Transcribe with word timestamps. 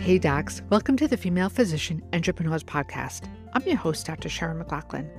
Hey, 0.00 0.18
docs. 0.18 0.62
Welcome 0.70 0.96
to 0.96 1.06
the 1.06 1.18
Female 1.18 1.50
Physician 1.50 2.02
Entrepreneurs 2.14 2.64
Podcast. 2.64 3.28
I'm 3.52 3.62
your 3.66 3.76
host, 3.76 4.06
Dr. 4.06 4.30
Sharon 4.30 4.56
McLaughlin. 4.56 5.10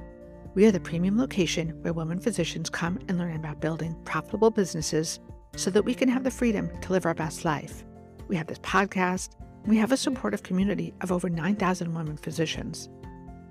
We 0.55 0.65
are 0.65 0.71
the 0.71 0.79
premium 0.79 1.19
location 1.19 1.69
where 1.83 1.93
women 1.93 2.19
physicians 2.19 2.67
come 2.67 2.97
and 3.07 3.19
learn 3.19 3.35
about 3.35 3.61
building 3.61 3.95
profitable 4.05 4.49
businesses 4.49 5.19
so 5.55 5.69
that 5.69 5.85
we 5.85 5.93
can 5.93 6.09
have 6.09 6.23
the 6.23 6.31
freedom 6.31 6.67
to 6.81 6.93
live 6.93 7.05
our 7.05 7.13
best 7.13 7.45
life. 7.45 7.83
We 8.27 8.35
have 8.37 8.47
this 8.47 8.57
podcast. 8.57 9.35
We 9.67 9.77
have 9.77 9.91
a 9.91 9.97
supportive 9.97 10.41
community 10.41 10.95
of 11.01 11.11
over 11.11 11.29
9,000 11.29 11.93
women 11.93 12.17
physicians. 12.17 12.89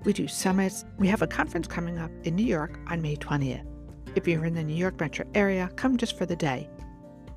We 0.03 0.11
do 0.11 0.27
summits. 0.27 0.83
We 0.99 1.07
have 1.07 1.21
a 1.21 1.27
conference 1.27 1.65
coming 1.65 1.97
up 1.97 2.11
in 2.23 2.35
New 2.35 2.45
York 2.45 2.77
on 2.87 3.01
May 3.01 3.15
20th. 3.15 3.65
If 4.15 4.27
you're 4.27 4.43
in 4.43 4.55
the 4.55 4.65
New 4.65 4.75
York 4.75 4.99
metro 4.99 5.25
area, 5.33 5.71
come 5.77 5.95
just 5.95 6.17
for 6.17 6.25
the 6.25 6.35
day. 6.35 6.69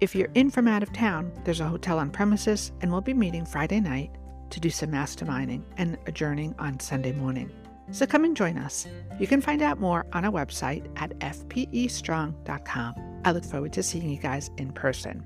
If 0.01 0.15
you're 0.15 0.31
in 0.35 0.51
from 0.51 0.67
out 0.69 0.83
of 0.83 0.93
town, 0.93 1.33
there's 1.45 1.61
a 1.61 1.69
hotel 1.69 1.99
on 1.99 2.11
premises, 2.11 2.73
and 2.81 2.91
we'll 2.91 3.01
be 3.01 3.15
meeting 3.15 3.45
Friday 3.45 3.81
night 3.81 4.11
to 4.51 4.61
do 4.61 4.71
some 4.71 4.91
masterminding 4.91 5.63
and 5.77 5.97
adjourning 6.07 6.55
on 6.59 6.81
Sunday 6.81 7.13
morning. 7.13 7.51
So 7.91 8.07
come 8.07 8.25
and 8.25 8.37
join 8.37 8.59
us. 8.59 8.87
You 9.19 9.27
can 9.27 9.41
find 9.41 9.63
out 9.63 9.79
more 9.79 10.07
on 10.13 10.25
our 10.25 10.33
website 10.33 10.87
at 10.97 11.19
fpestrong.com. 11.21 12.95
I 13.25 13.31
look 13.33 13.45
forward 13.45 13.73
to 13.75 13.83
seeing 13.83 14.09
you 14.11 14.19
guys 14.19 14.51
in 14.57 14.73
person. 14.73 15.25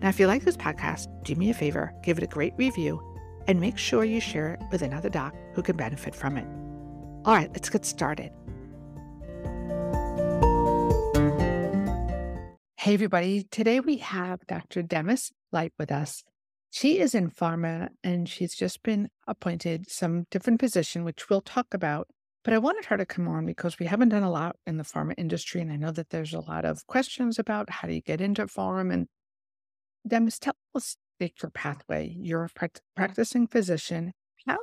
Now, 0.00 0.08
if 0.08 0.18
you 0.18 0.26
like 0.26 0.44
this 0.44 0.56
podcast, 0.56 1.08
do 1.24 1.34
me 1.34 1.50
a 1.50 1.54
favor, 1.54 1.94
give 2.02 2.18
it 2.18 2.24
a 2.24 2.28
great 2.28 2.54
review, 2.56 3.00
and 3.46 3.60
make 3.60 3.78
sure 3.78 4.04
you 4.04 4.20
share 4.20 4.54
it 4.54 4.60
with 4.70 4.82
another 4.82 5.08
doc 5.08 5.34
who 5.54 5.62
can 5.62 5.76
benefit 5.76 6.14
from 6.14 6.36
it. 6.36 6.46
All 7.24 7.34
right, 7.34 7.50
let's 7.52 7.70
get 7.70 7.84
started. 7.84 8.32
Hey, 12.84 12.92
everybody. 12.92 13.44
Today 13.50 13.80
we 13.80 13.96
have 13.96 14.46
Dr. 14.46 14.82
Demis 14.82 15.32
Lipe 15.52 15.72
with 15.78 15.90
us. 15.90 16.22
She 16.70 16.98
is 16.98 17.14
in 17.14 17.30
pharma 17.30 17.88
and 18.02 18.28
she's 18.28 18.54
just 18.54 18.82
been 18.82 19.08
appointed 19.26 19.90
some 19.90 20.26
different 20.30 20.60
position, 20.60 21.02
which 21.02 21.30
we'll 21.30 21.40
talk 21.40 21.72
about. 21.72 22.08
But 22.44 22.52
I 22.52 22.58
wanted 22.58 22.84
her 22.84 22.98
to 22.98 23.06
come 23.06 23.26
on 23.26 23.46
because 23.46 23.78
we 23.78 23.86
haven't 23.86 24.10
done 24.10 24.22
a 24.22 24.30
lot 24.30 24.56
in 24.66 24.76
the 24.76 24.84
pharma 24.84 25.14
industry. 25.16 25.62
And 25.62 25.72
I 25.72 25.76
know 25.76 25.92
that 25.92 26.10
there's 26.10 26.34
a 26.34 26.40
lot 26.40 26.66
of 26.66 26.86
questions 26.86 27.38
about 27.38 27.70
how 27.70 27.88
do 27.88 27.94
you 27.94 28.02
get 28.02 28.20
into 28.20 28.44
pharma. 28.44 28.92
And 28.92 29.06
Demis, 30.06 30.38
tell 30.38 30.52
us 30.74 30.98
your 31.18 31.50
pathway. 31.54 32.14
You're 32.20 32.50
a 32.60 32.68
practicing 32.94 33.46
physician. 33.46 34.12
How, 34.46 34.58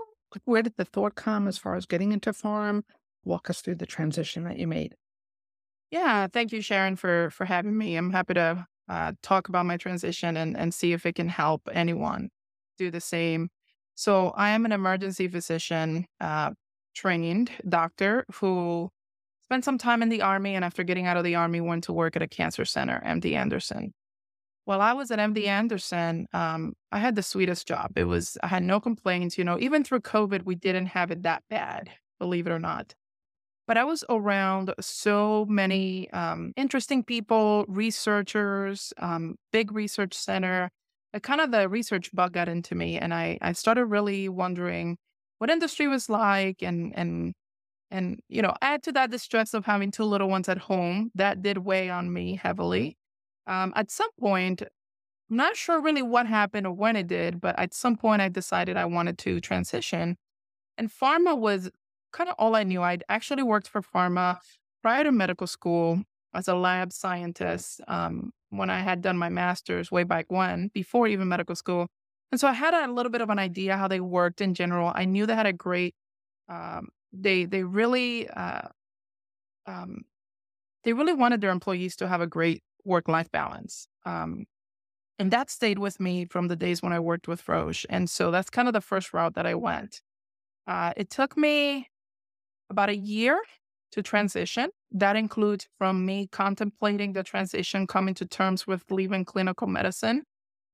where 0.45 0.62
did 0.62 0.76
the 0.78 0.86
thought 0.86 1.16
come 1.16 1.48
as 1.48 1.58
far 1.58 1.76
as 1.76 1.88
getting 1.88 2.12
into 2.12 2.34
pharma? 2.34 2.84
Walk 3.26 3.50
us 3.50 3.62
through 3.62 3.78
the 3.78 3.88
transition 3.88 4.44
that 4.44 4.60
you 4.60 4.67
made. 4.67 4.94
Yeah, 5.92 6.28
thank 6.28 6.52
you, 6.52 6.61
Sharon, 6.61 6.95
for 6.95 7.30
for 7.31 7.45
having 7.45 7.78
me. 7.78 7.95
I'm 7.97 8.11
happy 8.11 8.34
to 8.36 8.67
uh, 8.89 9.14
talk 9.22 9.50
about 9.50 9.66
my 9.66 9.78
transition 9.78 10.38
and 10.38 10.56
and 10.58 10.73
see 10.73 10.94
if 10.94 11.06
it 11.06 11.16
can 11.16 11.28
help 11.30 11.67
anyone 11.73 12.30
do 12.78 12.92
the 12.92 13.02
same. 13.02 13.50
So 13.95 14.30
I 14.31 14.52
am 14.52 14.66
an 14.66 14.72
emergency 14.72 15.28
physician, 15.28 16.06
uh, 16.20 16.52
trained 16.95 17.52
doctor 17.67 18.25
who 18.36 18.89
spent 19.44 19.66
some 19.66 19.78
time 19.78 20.02
in 20.03 20.09
the 20.09 20.22
army, 20.22 20.56
and 20.56 20.66
after 20.66 20.83
getting 20.83 21.08
out 21.08 21.17
of 21.17 21.23
the 21.25 21.36
army, 21.36 21.61
went 21.61 21.83
to 21.86 21.94
work 21.94 22.16
at 22.16 22.22
a 22.23 22.28
cancer 22.28 22.66
center, 22.66 23.02
MD 23.05 23.36
Anderson. 23.36 23.94
While 24.66 24.81
I 24.81 24.94
was 24.94 25.11
at 25.11 25.20
MD 25.20 25.48
Anderson, 25.48 26.28
um, 26.33 26.73
I 26.92 27.00
had 27.00 27.16
the 27.16 27.23
sweetest 27.23 27.67
job. 27.67 27.94
It 27.98 28.05
was 28.05 28.38
I 28.44 28.48
had 28.48 28.64
no 28.64 28.80
complaints. 28.81 29.38
You 29.38 29.44
know, 29.45 29.59
even 29.59 29.83
through 29.83 30.02
COVID, 30.02 30.45
we 30.45 30.55
didn't 30.55 30.88
have 30.88 31.11
it 31.11 31.23
that 31.23 31.44
bad, 31.50 31.92
believe 32.20 32.48
it 32.48 32.52
or 32.52 32.59
not 32.59 32.95
but 33.67 33.78
I 33.78 33.84
was 33.84 34.04
around 34.09 34.73
so 34.80 35.45
many 35.50 36.09
um, 36.12 36.54
interesting 36.58 37.04
people, 37.04 37.66
researchers, 37.67 38.94
um, 38.98 39.36
big 39.52 39.72
research 39.72 40.14
center. 40.14 40.70
A 41.14 41.20
kind 41.20 41.42
of 41.42 41.52
the 41.52 41.67
research 41.67 42.09
bug 42.14 42.34
got 42.34 42.48
into 42.50 42.76
me, 42.76 42.98
and 42.98 43.14
I 43.14 43.38
I 43.42 43.52
started 43.54 43.86
really 43.86 44.30
wondering 44.30 44.98
what 45.39 45.50
industry 45.50 45.88
was 45.88 46.09
like, 46.09 46.62
and 46.62 46.94
and 46.95 47.34
and 47.92 48.22
you 48.30 48.42
know, 48.42 48.54
add 48.61 48.83
to 48.83 48.92
that 48.94 49.11
the 49.11 49.20
stress 49.20 49.54
of 49.54 49.66
having 49.66 49.92
two 49.92 50.05
little 50.05 50.30
ones 50.30 50.49
at 50.49 50.58
home 50.58 51.11
that 51.16 51.42
did 51.42 51.60
weigh 51.60 51.89
on 51.89 52.14
me 52.14 52.36
heavily. 52.42 52.98
Um, 53.48 53.73
at 53.76 53.92
some 53.92 54.10
point, 54.20 54.64
I'm 55.30 55.38
not 55.38 55.55
sure 55.55 55.82
really 55.82 56.02
what 56.02 56.28
happened 56.28 56.67
or 56.67 56.73
when 56.73 56.95
it 56.95 57.08
did, 57.08 57.42
but 57.42 57.58
at 57.60 57.73
some 57.73 57.98
point 57.98 58.22
I 58.22 58.30
decided 58.30 58.78
I 58.78 58.86
wanted 58.86 59.17
to 59.20 59.39
transition. 59.42 60.17
And 60.78 60.89
pharma 60.89 61.38
was 61.38 61.70
kind 62.11 62.30
of 62.30 62.36
all 62.38 62.55
I 62.55 62.64
knew. 62.64 62.82
I'd 62.82 63.04
actually 63.10 63.44
worked 63.44 63.67
for 63.67 63.82
pharma 63.82 64.38
prior 64.82 65.04
to 65.04 65.11
medical 65.11 65.48
school 65.48 66.04
as 66.33 66.48
a 66.48 66.55
lab 66.55 66.94
scientist 66.94 67.82
um, 67.88 68.32
when 68.49 68.70
I 68.70 68.80
had 68.80 69.02
done 69.02 69.17
my 69.17 69.30
master's 69.30 69.92
way 69.92 70.04
back 70.04 70.26
when, 70.30 70.70
before 70.73 71.08
even 71.08 71.27
medical 71.27 71.55
school. 71.55 71.88
And 72.32 72.39
so 72.39 72.48
I 72.48 72.54
had 72.54 72.73
a 72.73 72.92
little 72.92 73.11
bit 73.11 73.22
of 73.22 73.30
an 73.30 73.39
idea 73.39 73.77
how 73.77 73.88
they 73.88 73.99
worked 73.99 74.39
in 74.42 74.54
general. 74.54 74.92
I 74.95 75.05
knew 75.05 75.26
they 75.26 75.36
had 75.36 75.45
a 75.45 75.54
great, 75.54 75.94
um, 76.48 76.88
they 77.11 77.45
they 77.45 77.64
really, 77.64 78.30
uh, 78.30 78.70
um, 79.66 80.05
they 80.83 80.93
really 80.93 81.14
wanted 81.14 81.42
their 81.42 81.52
employees 81.52 81.95
to 81.98 82.08
have 82.08 82.22
a 82.22 82.28
great 82.28 82.64
work 82.86 83.08
life 83.08 83.30
balance. 83.32 83.88
Um, 84.05 84.45
and 85.20 85.30
that 85.32 85.52
stayed 85.52 85.78
with 85.78 85.99
me 85.99 86.26
from 86.26 86.48
the 86.48 86.55
days 86.55 86.82
when 86.82 86.93
I 86.93 86.99
worked 86.99 87.28
with 87.28 87.48
Roche. 87.48 87.86
And 87.89 88.10
so 88.10 88.32
that's 88.32 88.49
kind 88.49 88.67
of 88.67 88.73
the 88.73 88.82
first 88.82 89.14
route 89.14 89.36
that 89.36 89.45
I 89.45 89.54
went. 89.54 90.02
Uh, 90.66 90.93
it 90.98 91.10
took 91.11 91.38
me 91.38 91.91
about 92.71 92.89
a 92.89 92.95
year 92.95 93.39
to 93.92 94.02
transition. 94.02 94.70
That 94.92 95.15
includes 95.15 95.67
from 95.77 96.05
me 96.05 96.27
contemplating 96.32 97.14
the 97.14 97.23
transition, 97.23 97.86
coming 97.86 98.15
to 98.15 98.26
terms 98.26 98.65
with 98.65 98.89
leaving 98.89 99.26
clinical 99.26 99.67
medicine, 99.67 100.23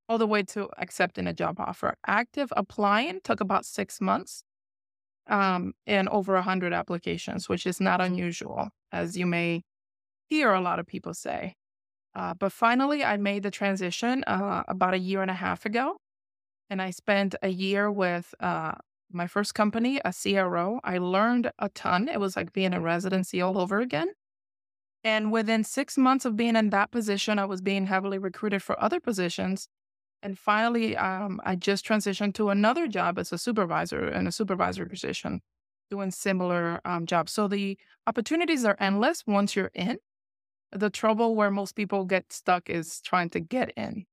all 0.07 0.17
the 0.17 0.27
way 0.27 0.43
to 0.43 0.69
accepting 0.77 1.27
a 1.27 1.33
job 1.33 1.59
offer. 1.59 1.95
Active 2.05 2.53
applying 2.55 3.19
took 3.23 3.41
about 3.41 3.65
six 3.65 3.99
months 3.99 4.43
um, 5.27 5.73
and 5.85 6.07
over 6.09 6.33
100 6.35 6.73
applications, 6.73 7.49
which 7.49 7.65
is 7.65 7.81
not 7.81 7.99
unusual, 7.99 8.69
as 8.91 9.17
you 9.17 9.25
may 9.25 9.63
hear 10.29 10.53
a 10.53 10.61
lot 10.61 10.79
of 10.79 10.87
people 10.87 11.13
say. 11.13 11.55
Uh, 12.15 12.33
but 12.33 12.51
finally, 12.51 13.03
I 13.03 13.17
made 13.17 13.43
the 13.43 13.51
transition 13.51 14.23
uh, 14.25 14.63
about 14.67 14.93
a 14.93 14.99
year 14.99 15.21
and 15.21 15.31
a 15.31 15.35
half 15.35 15.65
ago. 15.65 15.97
And 16.69 16.81
I 16.81 16.91
spent 16.91 17.35
a 17.41 17.49
year 17.49 17.91
with 17.91 18.33
uh, 18.39 18.73
my 19.11 19.27
first 19.27 19.53
company, 19.53 19.99
a 20.03 20.13
CRO. 20.13 20.79
I 20.83 20.97
learned 20.97 21.51
a 21.59 21.69
ton. 21.69 22.07
It 22.09 22.19
was 22.19 22.35
like 22.35 22.53
being 22.53 22.73
a 22.73 22.81
residency 22.81 23.41
all 23.41 23.57
over 23.57 23.79
again. 23.79 24.09
And 25.03 25.31
within 25.31 25.63
six 25.63 25.97
months 25.97 26.25
of 26.25 26.35
being 26.35 26.55
in 26.55 26.69
that 26.71 26.91
position, 26.91 27.39
I 27.39 27.45
was 27.45 27.61
being 27.61 27.85
heavily 27.85 28.17
recruited 28.17 28.61
for 28.61 28.81
other 28.81 28.99
positions. 28.99 29.69
And 30.21 30.37
finally, 30.37 30.97
um, 30.97 31.39
I 31.45 31.55
just 31.55 31.85
transitioned 31.85 32.33
to 32.35 32.49
another 32.49 32.87
job 32.87 33.19
as 33.19 33.31
a 33.31 33.37
supervisor 33.37 34.09
in 34.09 34.27
a 34.27 34.31
supervisor 34.31 34.85
position, 34.85 35.41
doing 35.89 36.11
similar 36.11 36.81
um, 36.83 37.05
jobs. 37.05 37.31
So 37.31 37.47
the 37.47 37.77
opportunities 38.07 38.65
are 38.65 38.75
endless 38.79 39.23
once 39.25 39.55
you're 39.55 39.71
in. 39.73 39.99
The 40.71 40.89
trouble 40.89 41.35
where 41.35 41.51
most 41.51 41.75
people 41.75 42.03
get 42.03 42.33
stuck 42.33 42.69
is 42.69 42.99
trying 43.01 43.29
to 43.29 43.39
get 43.39 43.71
in. 43.77 44.05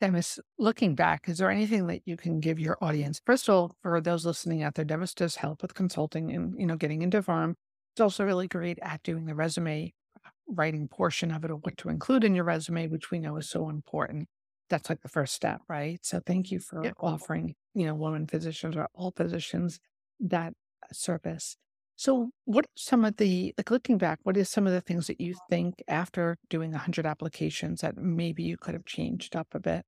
Demis, 0.00 0.38
looking 0.58 0.94
back, 0.94 1.28
is 1.28 1.38
there 1.38 1.50
anything 1.50 1.86
that 1.86 2.02
you 2.04 2.16
can 2.16 2.40
give 2.40 2.58
your 2.58 2.76
audience? 2.80 3.20
First 3.24 3.48
of 3.48 3.54
all, 3.54 3.76
for 3.82 4.00
those 4.00 4.26
listening 4.26 4.62
out 4.62 4.74
there, 4.74 4.84
Demis 4.84 5.14
does 5.14 5.36
help 5.36 5.62
with 5.62 5.74
consulting 5.74 6.32
and, 6.32 6.54
you 6.58 6.66
know, 6.66 6.76
getting 6.76 7.02
into 7.02 7.22
farm. 7.22 7.56
It's 7.94 8.00
also 8.00 8.24
really 8.24 8.48
great 8.48 8.78
at 8.82 9.02
doing 9.02 9.24
the 9.24 9.34
resume 9.34 9.92
uh, 10.24 10.30
writing 10.48 10.88
portion 10.88 11.30
of 11.30 11.44
it 11.44 11.50
or 11.50 11.56
what 11.56 11.76
to 11.78 11.88
include 11.88 12.24
in 12.24 12.34
your 12.34 12.44
resume, 12.44 12.88
which 12.88 13.10
we 13.10 13.18
know 13.18 13.36
is 13.36 13.48
so 13.48 13.68
important. 13.68 14.28
That's 14.68 14.90
like 14.90 15.00
the 15.00 15.08
first 15.08 15.34
step, 15.34 15.60
right? 15.68 16.04
So 16.04 16.20
thank 16.24 16.50
you 16.50 16.58
for 16.58 16.82
offering, 16.98 17.54
you 17.74 17.86
know, 17.86 17.94
women 17.94 18.26
physicians 18.26 18.76
or 18.76 18.88
all 18.94 19.12
physicians 19.16 19.78
that 20.20 20.54
uh, 20.82 20.86
service. 20.92 21.56
So 21.96 22.30
what 22.44 22.64
are 22.64 22.76
some 22.76 23.04
of 23.04 23.16
the, 23.16 23.54
like 23.56 23.70
looking 23.70 23.98
back, 23.98 24.18
what 24.24 24.36
is 24.36 24.48
some 24.48 24.66
of 24.66 24.72
the 24.72 24.80
things 24.80 25.06
that 25.06 25.20
you 25.20 25.34
think 25.48 25.82
after 25.86 26.36
doing 26.48 26.72
100 26.72 27.06
applications 27.06 27.82
that 27.82 27.96
maybe 27.96 28.42
you 28.42 28.56
could 28.56 28.74
have 28.74 28.84
changed 28.84 29.36
up 29.36 29.48
a 29.52 29.60
bit 29.60 29.84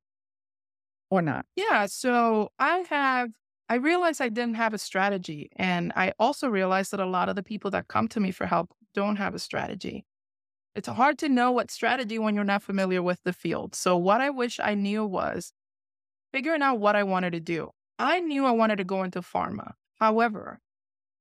or 1.11 1.21
not? 1.21 1.47
Yeah. 1.57 1.87
So 1.87 2.51
I 2.59 2.85
have, 2.91 3.31
I 3.69 3.77
realized 3.77 4.23
I 4.23 4.29
didn't 4.29 4.55
have 4.55 4.73
a 4.73 4.79
strategy. 4.79 5.51
And 5.57 5.93
I 5.97 6.13
also 6.19 6.49
realized 6.49 6.93
that 6.93 7.01
a 7.01 7.07
lot 7.07 7.29
of 7.29 7.35
the 7.35 7.43
people 7.43 7.71
that 7.73 7.89
come 7.89 8.07
to 8.09 8.21
me 8.21 8.31
for 8.31 8.47
help 8.47 8.71
don't 8.95 9.17
have 9.17 9.35
a 9.35 9.41
strategy. 9.41 10.05
It's 10.77 10.89
hard 10.89 11.19
to 11.19 11.29
know 11.29 11.51
what 11.51 11.71
strategy 11.71 12.19
when 12.19 12.35
you're 12.35 12.45
not 12.45 12.63
familiar 12.63 13.03
with 13.03 13.21
the 13.25 13.33
field. 13.33 13.75
So 13.75 13.97
what 13.97 14.21
I 14.21 14.31
wish 14.31 14.61
I 14.61 14.75
knew 14.75 15.05
was 15.05 15.53
figuring 16.33 16.63
out 16.63 16.79
what 16.79 16.95
I 16.95 17.03
wanted 17.03 17.33
to 17.33 17.41
do. 17.41 17.71
I 17.99 18.21
knew 18.21 18.45
I 18.45 18.51
wanted 18.51 18.77
to 18.77 18.85
go 18.85 19.03
into 19.03 19.23
pharma. 19.23 19.73
However, 19.99 20.61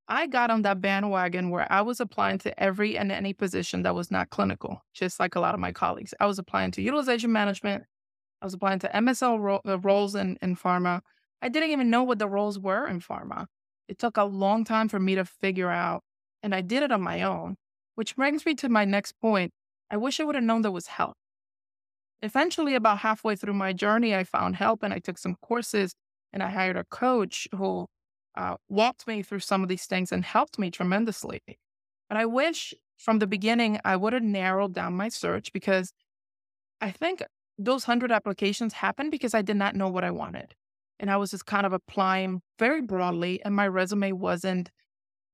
I 0.07 0.28
got 0.28 0.52
on 0.52 0.62
that 0.62 0.81
bandwagon 0.81 1.50
where 1.50 1.72
I 1.72 1.81
was 1.81 2.00
applying 2.00 2.38
to 2.40 2.60
every 2.60 2.98
and 2.98 3.12
any 3.12 3.34
position 3.34 3.81
that 3.84 3.96
was 3.96 4.12
not 4.12 4.30
clinical, 4.30 4.84
just 4.94 5.19
like 5.19 5.36
a 5.36 5.40
lot 5.40 5.56
of 5.56 5.60
my 5.60 5.72
colleagues. 5.72 6.13
I 6.19 6.28
was 6.28 6.38
applying 6.38 6.72
to 6.72 6.81
utilization 6.81 7.31
management. 7.31 7.86
I 8.42 8.46
was 8.46 8.54
applying 8.54 8.80
to 8.80 8.90
MSL 8.90 9.40
ro- 9.40 9.62
uh, 9.68 9.80
roles 9.80 10.13
in, 10.13 10.38
in 10.42 10.56
pharma. 10.56 11.02
I 11.42 11.50
didn't 11.50 11.72
even 11.72 11.90
know 11.90 12.04
what 12.04 12.19
the 12.19 12.28
roles 12.28 12.60
were 12.60 12.88
in 12.88 13.00
pharma. 13.02 13.48
It 13.88 13.98
took 13.98 14.18
a 14.18 14.24
long 14.24 14.63
time 14.63 14.90
for 14.90 15.00
me 15.00 15.16
to 15.16 15.25
figure 15.25 15.72
out, 15.72 16.04
and 16.44 16.54
I 16.54 16.62
did 16.62 16.84
it 16.84 16.92
on 16.92 17.02
my 17.02 17.24
own, 17.24 17.56
which 17.96 18.16
brings 18.16 18.46
me 18.46 18.54
to 18.56 18.69
my 18.69 18.86
next 18.86 19.13
point. 19.19 19.52
I 19.90 19.98
wish 19.98 20.19
I 20.19 20.24
would 20.24 20.36
have 20.36 20.44
known 20.44 20.62
there 20.62 20.72
was 20.72 20.88
help. 20.88 21.16
Eventually, 22.22 22.75
about 22.75 23.00
halfway 23.00 23.36
through 23.36 23.54
my 23.54 23.74
journey, 23.74 24.16
I 24.16 24.24
found 24.24 24.56
help 24.56 24.84
and 24.84 24.94
I 24.94 25.00
took 25.00 25.18
some 25.18 25.36
courses 25.42 25.96
and 26.31 26.44
I 26.44 26.50
hired 26.50 26.78
a 26.78 26.84
coach 26.86 27.48
who 27.56 27.88
uh, 28.36 28.58
walked 28.70 29.08
me 29.08 29.22
through 29.24 29.40
some 29.40 29.64
of 29.64 29.70
these 29.70 29.86
things 29.86 30.12
and 30.12 30.24
helped 30.24 30.60
me 30.60 30.72
tremendously. 30.72 31.42
But 32.10 32.18
I 32.18 32.26
wish 32.26 32.74
from 32.98 33.20
the 33.20 33.28
beginning 33.28 33.80
I 33.84 33.96
would 33.96 34.14
have 34.14 34.24
narrowed 34.24 34.74
down 34.74 34.94
my 34.94 35.10
search 35.10 35.52
because 35.54 35.92
I 36.82 36.92
think 36.92 37.24
those 37.58 37.88
100 37.88 38.12
applications 38.12 38.74
happened 38.74 39.12
because 39.12 39.34
I 39.34 39.42
did 39.42 39.56
not 39.56 39.76
know 39.76 39.90
what 39.90 40.04
I 40.04 40.12
wanted. 40.12 40.56
And 41.00 41.12
I 41.12 41.18
was 41.18 41.32
just 41.32 41.46
kind 41.46 41.66
of 41.66 41.74
applying 41.74 42.42
very 42.58 42.82
broadly, 42.82 43.44
and 43.44 43.54
my 43.54 43.68
resume 43.68 44.14
wasn't 44.14 44.72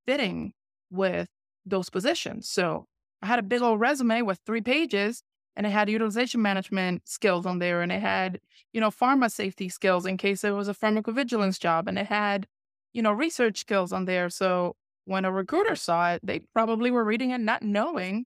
fitting 0.05 0.53
with 0.89 1.27
those 1.65 1.89
positions. 1.89 2.49
So 2.49 2.85
I 3.21 3.27
had 3.27 3.39
a 3.39 3.43
big 3.43 3.61
old 3.61 3.79
resume 3.79 4.23
with 4.23 4.39
three 4.45 4.61
pages, 4.61 5.23
and 5.55 5.67
it 5.67 5.69
had 5.69 5.89
utilization 5.89 6.41
management 6.41 7.07
skills 7.07 7.45
on 7.45 7.59
there, 7.59 7.81
and 7.81 7.91
it 7.91 8.01
had, 8.01 8.39
you 8.73 8.81
know, 8.81 8.89
pharma 8.89 9.31
safety 9.31 9.69
skills 9.69 10.05
in 10.05 10.17
case 10.17 10.43
it 10.43 10.51
was 10.51 10.67
a 10.67 10.73
pharmacovigilance 10.73 11.59
job, 11.59 11.87
and 11.87 11.99
it 11.99 12.07
had, 12.07 12.47
you 12.93 13.01
know, 13.01 13.11
research 13.11 13.59
skills 13.59 13.93
on 13.93 14.05
there. 14.05 14.29
So 14.29 14.75
when 15.05 15.25
a 15.25 15.31
recruiter 15.31 15.75
saw 15.75 16.13
it, 16.13 16.21
they 16.23 16.41
probably 16.53 16.91
were 16.91 17.03
reading 17.03 17.31
it 17.31 17.41
not 17.41 17.63
knowing 17.63 18.25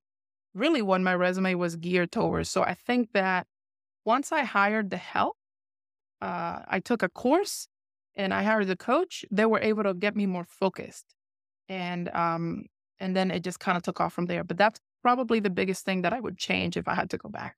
really 0.53 0.81
what 0.81 1.01
my 1.01 1.13
resume 1.13 1.55
was 1.55 1.75
geared 1.75 2.11
towards. 2.11 2.49
So 2.49 2.63
I 2.63 2.73
think 2.73 3.11
that 3.13 3.47
once 4.05 4.31
I 4.31 4.43
hired 4.43 4.89
the 4.89 4.97
help, 4.97 5.35
uh, 6.21 6.59
I 6.67 6.79
took 6.79 7.03
a 7.03 7.09
course 7.09 7.67
and 8.15 8.33
I 8.33 8.43
hired 8.43 8.67
the 8.67 8.77
coach. 8.77 9.25
They 9.31 9.45
were 9.45 9.59
able 9.59 9.83
to 9.83 9.93
get 9.93 10.15
me 10.15 10.25
more 10.25 10.45
focused, 10.45 11.13
and 11.67 12.09
um, 12.09 12.65
and 12.99 13.15
then 13.15 13.29
it 13.31 13.43
just 13.43 13.59
kind 13.59 13.75
of 13.77 13.83
took 13.83 13.99
off 13.99 14.13
from 14.13 14.27
there. 14.27 14.43
But 14.43 14.57
that's 14.57 14.79
probably 15.01 15.39
the 15.39 15.49
biggest 15.49 15.83
thing 15.85 16.01
that 16.03 16.13
I 16.13 16.19
would 16.19 16.37
change 16.37 16.77
if 16.77 16.87
I 16.87 16.95
had 16.95 17.09
to 17.11 17.17
go 17.17 17.29
back. 17.29 17.57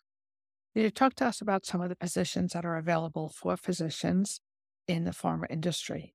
You 0.74 0.90
talk 0.90 1.16
to 1.16 1.26
us 1.26 1.42
about 1.42 1.66
some 1.66 1.82
of 1.82 1.90
the 1.90 1.96
positions 1.96 2.54
that 2.54 2.66
are 2.66 2.78
available 2.78 3.30
for 3.30 3.56
physicians 3.58 4.42
in 4.88 5.06
the 5.06 5.12
pharma 5.12 5.46
industry. 5.50 6.14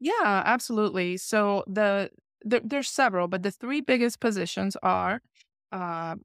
Yeah, 0.00 0.42
absolutely. 0.44 1.16
So 1.16 1.64
the, 1.66 2.10
the 2.44 2.60
there's 2.64 2.88
several, 2.88 3.28
but 3.28 3.42
the 3.42 3.50
three 3.50 3.80
biggest 3.80 4.20
positions 4.20 4.76
are 4.82 5.20
uh, 5.72 6.16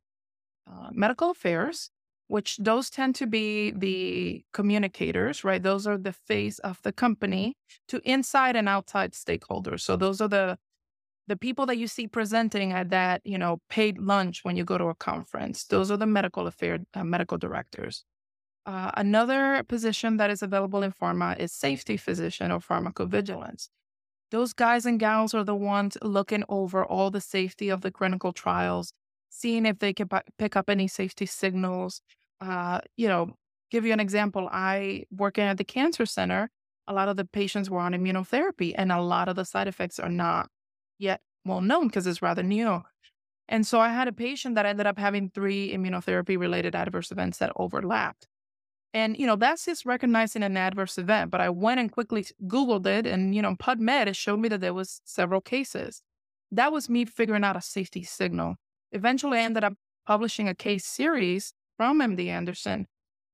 uh, 0.67 0.89
medical 0.91 1.31
affairs, 1.31 1.91
which 2.27 2.57
those 2.57 2.89
tend 2.89 3.15
to 3.15 3.27
be 3.27 3.71
the 3.71 4.43
communicators, 4.53 5.43
right? 5.43 5.63
Those 5.63 5.87
are 5.87 5.97
the 5.97 6.13
face 6.13 6.59
of 6.59 6.81
the 6.83 6.93
company 6.93 7.55
to 7.89 8.01
inside 8.05 8.55
and 8.55 8.69
outside 8.69 9.13
stakeholders. 9.13 9.81
So 9.81 9.97
those 9.97 10.21
are 10.21 10.29
the 10.29 10.57
the 11.27 11.37
people 11.37 11.65
that 11.67 11.77
you 11.77 11.87
see 11.87 12.07
presenting 12.07 12.73
at 12.73 12.89
that, 12.91 13.21
you 13.25 13.37
know, 13.37 13.59
paid 13.69 13.97
lunch 13.99 14.41
when 14.43 14.57
you 14.57 14.65
go 14.65 14.77
to 14.77 14.85
a 14.87 14.95
conference. 14.95 15.65
Those 15.65 15.91
are 15.91 15.97
the 15.97 16.07
medical 16.07 16.47
affair 16.47 16.79
uh, 16.95 17.03
medical 17.03 17.37
directors. 17.37 18.05
Uh, 18.65 18.91
another 18.95 19.63
position 19.67 20.17
that 20.17 20.29
is 20.29 20.41
available 20.41 20.83
in 20.83 20.91
pharma 20.91 21.37
is 21.37 21.51
safety 21.51 21.97
physician 21.97 22.51
or 22.51 22.59
pharmacovigilance. 22.59 23.67
Those 24.31 24.53
guys 24.53 24.85
and 24.85 24.99
gals 24.99 25.33
are 25.33 25.43
the 25.43 25.55
ones 25.55 25.97
looking 26.01 26.43
over 26.49 26.83
all 26.83 27.11
the 27.11 27.21
safety 27.21 27.69
of 27.69 27.81
the 27.81 27.91
clinical 27.91 28.31
trials, 28.31 28.93
seeing 29.29 29.65
if 29.65 29.79
they 29.79 29.93
can 29.93 30.09
pick 30.39 30.55
up 30.55 30.69
any 30.69 30.87
safety 30.87 31.25
signals, 31.25 32.01
uh, 32.41 32.79
you 32.95 33.07
know, 33.07 33.35
give 33.69 33.85
you 33.85 33.93
an 33.93 33.99
example. 33.99 34.49
I 34.51 35.03
working 35.11 35.43
at 35.43 35.57
the 35.57 35.63
cancer 35.63 36.05
center, 36.05 36.49
a 36.87 36.93
lot 36.93 37.09
of 37.09 37.17
the 37.17 37.25
patients 37.25 37.69
were 37.69 37.79
on 37.79 37.93
immunotherapy, 37.93 38.73
and 38.77 38.91
a 38.91 39.01
lot 39.01 39.27
of 39.27 39.35
the 39.35 39.45
side 39.45 39.67
effects 39.67 39.99
are 39.99 40.09
not 40.09 40.49
yet 40.97 41.21
well 41.45 41.61
known 41.61 41.87
because 41.87 42.07
it's 42.07 42.21
rather 42.21 42.43
new. 42.43 42.81
And 43.49 43.67
so 43.67 43.79
I 43.79 43.89
had 43.89 44.07
a 44.07 44.13
patient 44.13 44.55
that 44.55 44.65
ended 44.65 44.87
up 44.87 44.97
having 44.97 45.29
three 45.29 45.73
immunotherapy 45.73 46.39
related 46.39 46.75
adverse 46.75 47.11
events 47.11 47.37
that 47.39 47.51
overlapped. 47.55 48.27
And, 48.93 49.17
you 49.17 49.25
know, 49.25 49.35
that's 49.35 49.65
just 49.65 49.85
recognizing 49.85 50.43
an 50.43 50.55
adverse 50.55 50.97
event. 50.97 51.31
But 51.31 51.41
I 51.41 51.49
went 51.49 51.79
and 51.79 51.91
quickly 51.91 52.25
Googled 52.45 52.85
it 52.85 53.07
and, 53.07 53.33
you 53.33 53.41
know, 53.41 53.55
PubMed, 53.55 54.07
it 54.07 54.15
showed 54.15 54.39
me 54.39 54.49
that 54.49 54.61
there 54.61 54.73
was 54.73 55.01
several 55.03 55.41
cases. 55.41 56.01
That 56.51 56.71
was 56.71 56.89
me 56.89 57.05
figuring 57.05 57.43
out 57.43 57.57
a 57.57 57.61
safety 57.61 58.03
signal. 58.03 58.55
Eventually 58.91 59.39
I 59.39 59.43
ended 59.43 59.63
up 59.63 59.73
publishing 60.05 60.47
a 60.47 60.53
case 60.53 60.85
series 60.85 61.53
from 61.77 61.99
MD 61.99 62.27
Anderson. 62.27 62.85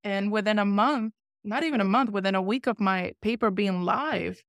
And 0.03 0.31
within 0.31 0.59
a 0.59 0.65
month, 0.65 1.13
not 1.43 1.63
even 1.63 1.81
a 1.81 1.85
month, 1.85 2.11
within 2.11 2.35
a 2.35 2.41
week 2.41 2.67
of 2.67 2.79
my 2.79 3.13
paper 3.21 3.51
being 3.51 3.83
live, 3.83 4.41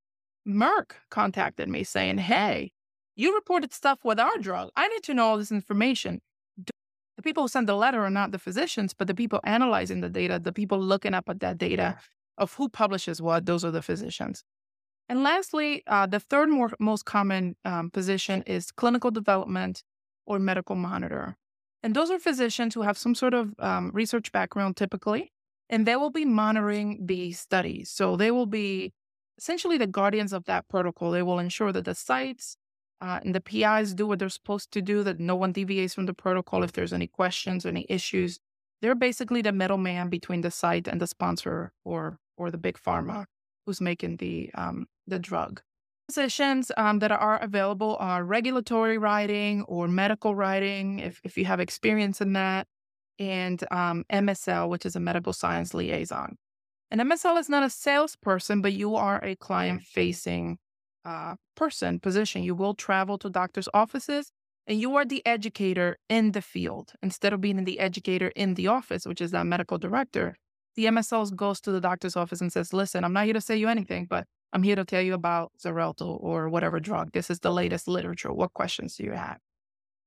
Merck 0.47 0.93
contacted 1.11 1.69
me 1.69 1.83
saying, 1.83 2.19
Hey, 2.19 2.73
you 3.17 3.35
reported 3.35 3.73
stuff 3.73 3.99
with 4.05 4.21
our 4.21 4.39
drug. 4.39 4.71
I 4.77 4.89
need 4.89 5.03
to 5.05 5.15
know 5.15 5.27
all 5.27 5.39
this 5.39 5.53
information. 5.53 6.21
The 7.21 7.23
people 7.23 7.45
who 7.45 7.49
send 7.49 7.69
the 7.69 7.75
letter 7.75 8.03
are 8.03 8.09
not 8.09 8.33
the 8.33 8.39
physicians, 8.39 8.95
but 8.95 9.07
the 9.07 9.15
people 9.15 9.41
analyzing 9.45 10.01
the 10.01 10.09
data, 10.09 10.41
the 10.43 10.55
people 10.55 10.81
looking 10.81 11.13
up 11.13 11.29
at 11.29 11.41
that 11.41 11.59
data 11.59 11.99
of 12.39 12.55
who 12.55 12.71
publishes 12.71 13.21
what, 13.21 13.45
those 13.45 13.63
are 13.63 13.71
the 13.71 13.83
physicians. 13.83 14.43
And 15.07 15.23
lastly, 15.23 15.83
uh, 15.87 16.07
the 16.07 16.19
third 16.19 16.49
more, 16.49 16.71
most 16.81 17.05
common 17.05 17.57
um, 17.67 17.91
position 17.91 18.43
is 18.47 18.71
clinical 18.71 19.11
development 19.11 19.83
or 20.25 20.39
medical 20.39 20.77
monitor. 20.77 21.37
And 21.83 21.95
those 21.95 22.11
are 22.11 22.19
physicians 22.19 22.73
who 22.73 22.81
have 22.81 22.97
some 22.97 23.15
sort 23.15 23.35
of 23.35 23.53
um, 23.59 23.91
research 23.93 24.33
background 24.33 24.79
typically, 24.79 25.31
and 25.69 25.87
they 25.87 25.97
will 25.97 26.09
be 26.11 26.25
monitoring 26.25 27.05
the 27.05 27.33
studies. 27.33 27.91
So 27.91 28.17
they 28.17 28.31
will 28.31 28.47
be 28.47 28.95
essentially 29.37 29.77
the 29.77 29.87
guardians 29.87 30.33
of 30.33 30.47
that 30.47 30.71
protocol. 30.71 31.11
They 31.11 31.23
will 31.23 31.39
ensure 31.39 31.71
that 31.71 31.85
the 31.85 31.95
sites 31.95 32.57
uh, 33.01 33.21
and 33.25 33.35
the 33.35 33.41
PIs 33.41 33.95
do 33.95 34.07
what 34.07 34.19
they're 34.19 34.29
supposed 34.29 34.73
to 34.73 34.83
do, 34.83 35.03
that 35.03 35.21
no 35.21 35.37
one 35.37 35.53
deviates 35.53 35.95
from 35.95 36.07
the 36.07 36.15
protocol 36.15 36.63
if 36.63 36.73
there's 36.73 36.93
any 36.93 37.07
questions 37.07 37.65
any 37.65 37.87
issues. 37.89 38.41
They're 38.83 38.95
basically 38.95 39.43
the 39.43 39.53
middleman 39.53 40.09
between 40.09 40.41
the 40.41 40.51
site 40.51 40.89
and 40.89 41.01
the 41.01 41.07
sponsor 41.07 41.73
or 41.85 42.19
or 42.37 42.51
the 42.51 42.59
big 42.59 42.79
pharma 42.79 43.27
who's 43.67 43.81
making 43.81 44.17
the 44.17 44.51
um, 44.55 44.87
the 45.07 45.19
drug 45.19 45.63
positions 46.11 46.73
um, 46.77 46.99
that 46.99 47.13
are 47.13 47.39
available 47.39 47.97
are 48.01 48.25
regulatory 48.25 48.99
writing 48.99 49.63
or 49.69 49.87
medical 49.87 50.35
writing, 50.35 50.99
if, 50.99 51.21
if 51.23 51.39
you 51.39 51.45
have 51.45 51.61
experience 51.61 52.21
in 52.21 52.33
that, 52.33 52.67
and 53.21 53.63
um, 53.71 54.05
MSL, 54.13 54.69
which 54.69 54.85
is 54.85 54.97
a 54.97 55.01
medical 55.01 55.33
science 55.33 55.73
liaison. 55.73 56.37
And 56.91 57.01
MSL 57.01 57.39
is 57.39 57.49
not 57.49 57.63
a 57.63 57.71
salesperson, 57.71 58.61
but 58.61 58.73
you 58.73 58.97
are 58.97 59.25
a 59.25 59.37
client 59.37 59.83
facing 59.83 60.59
uh, 61.05 61.37
person, 61.57 62.01
position. 62.01 62.43
You 62.43 62.55
will 62.55 62.75
travel 62.75 63.19
to 63.19 63.31
doctors' 63.31 63.69
offices 63.75 64.33
and 64.67 64.81
you 64.81 64.95
are 64.97 65.05
the 65.05 65.27
educator 65.27 65.99
in 66.09 66.33
the 66.33 66.43
field 66.43 66.93
instead 67.03 67.33
of 67.33 67.41
being 67.41 67.65
the 67.65 67.81
educator 67.81 68.29
in 68.37 68.55
the 68.55 68.69
office, 68.69 69.07
which 69.07 69.21
is 69.21 69.31
that 69.33 69.47
medical 69.47 69.79
director. 69.79 70.37
The 70.77 70.87
MSL 70.87 71.35
goes 71.35 71.61
to 71.63 71.73
the 71.73 71.81
doctor's 71.81 72.17
office 72.17 72.41
and 72.41 72.53
says, 72.53 72.73
Listen, 72.73 73.05
I'm 73.05 73.13
not 73.13 73.25
here 73.25 73.35
to 73.35 73.41
say 73.41 73.57
you 73.57 73.69
anything, 73.69 74.07
but 74.09 74.27
I'm 74.53 74.63
here 74.63 74.77
to 74.77 74.85
tell 74.85 75.03
you 75.03 75.15
about 75.15 75.53
Xarelto 75.63 76.17
or 76.21 76.49
whatever 76.49 76.81
drug. 76.81 77.13
This 77.13 77.31
is 77.31 77.41
the 77.41 77.53
latest 77.53 77.89
literature. 77.89 78.33
What 78.33 78.53
questions 78.55 78.97
do 78.97 79.05
you 79.05 79.13
have? 79.13 79.39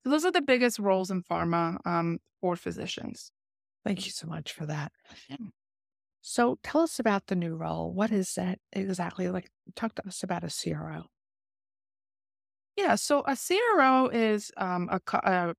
So 0.04 0.10
those 0.10 0.26
are 0.26 0.32
the 0.32 0.42
biggest 0.42 0.80
roles 0.80 1.12
in 1.12 1.24
pharma 1.24 1.78
um, 1.86 2.20
for 2.42 2.56
physicians. 2.56 3.32
Thank 3.86 4.06
you 4.06 4.12
so 4.12 4.28
much 4.28 4.52
for 4.52 4.66
that. 4.66 4.92
So 6.26 6.58
tell 6.64 6.82
us 6.82 7.00
about 7.00 7.28
the 7.28 7.36
new 7.36 7.54
role. 7.54 7.92
What 7.92 8.10
is 8.10 8.34
that 8.36 8.60
exactly? 8.72 9.28
Like, 9.28 9.52
talk 9.76 9.94
to 9.96 10.08
us 10.08 10.24
about 10.24 10.46
a 10.46 10.48
CRO. 10.48 11.08
Yeah, 12.78 12.96
so 12.96 13.24
a 13.28 13.36
CRO 13.36 14.08
is 14.08 14.50
um, 14.56 14.88
a, 14.90 15.02
co- 15.02 15.20
a 15.22 15.54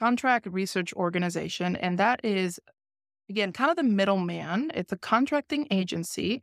contract 0.00 0.46
research 0.50 0.92
organization, 0.94 1.76
and 1.76 1.96
that 2.00 2.24
is, 2.24 2.58
again, 3.30 3.52
kind 3.52 3.70
of 3.70 3.76
the 3.76 3.84
middleman. 3.84 4.72
It's 4.74 4.92
a 4.92 4.98
contracting 4.98 5.68
agency 5.70 6.42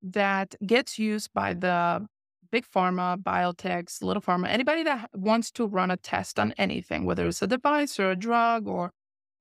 that 0.00 0.54
gets 0.64 0.96
used 0.96 1.34
by 1.34 1.54
the 1.54 2.06
big 2.52 2.64
pharma, 2.72 3.20
biotechs, 3.20 4.00
little 4.00 4.22
pharma, 4.22 4.46
anybody 4.46 4.84
that 4.84 5.10
wants 5.12 5.50
to 5.50 5.66
run 5.66 5.90
a 5.90 5.96
test 5.96 6.38
on 6.38 6.52
anything, 6.52 7.04
whether 7.04 7.26
it's 7.26 7.42
a 7.42 7.48
device 7.48 7.98
or 7.98 8.12
a 8.12 8.16
drug 8.16 8.68
or 8.68 8.92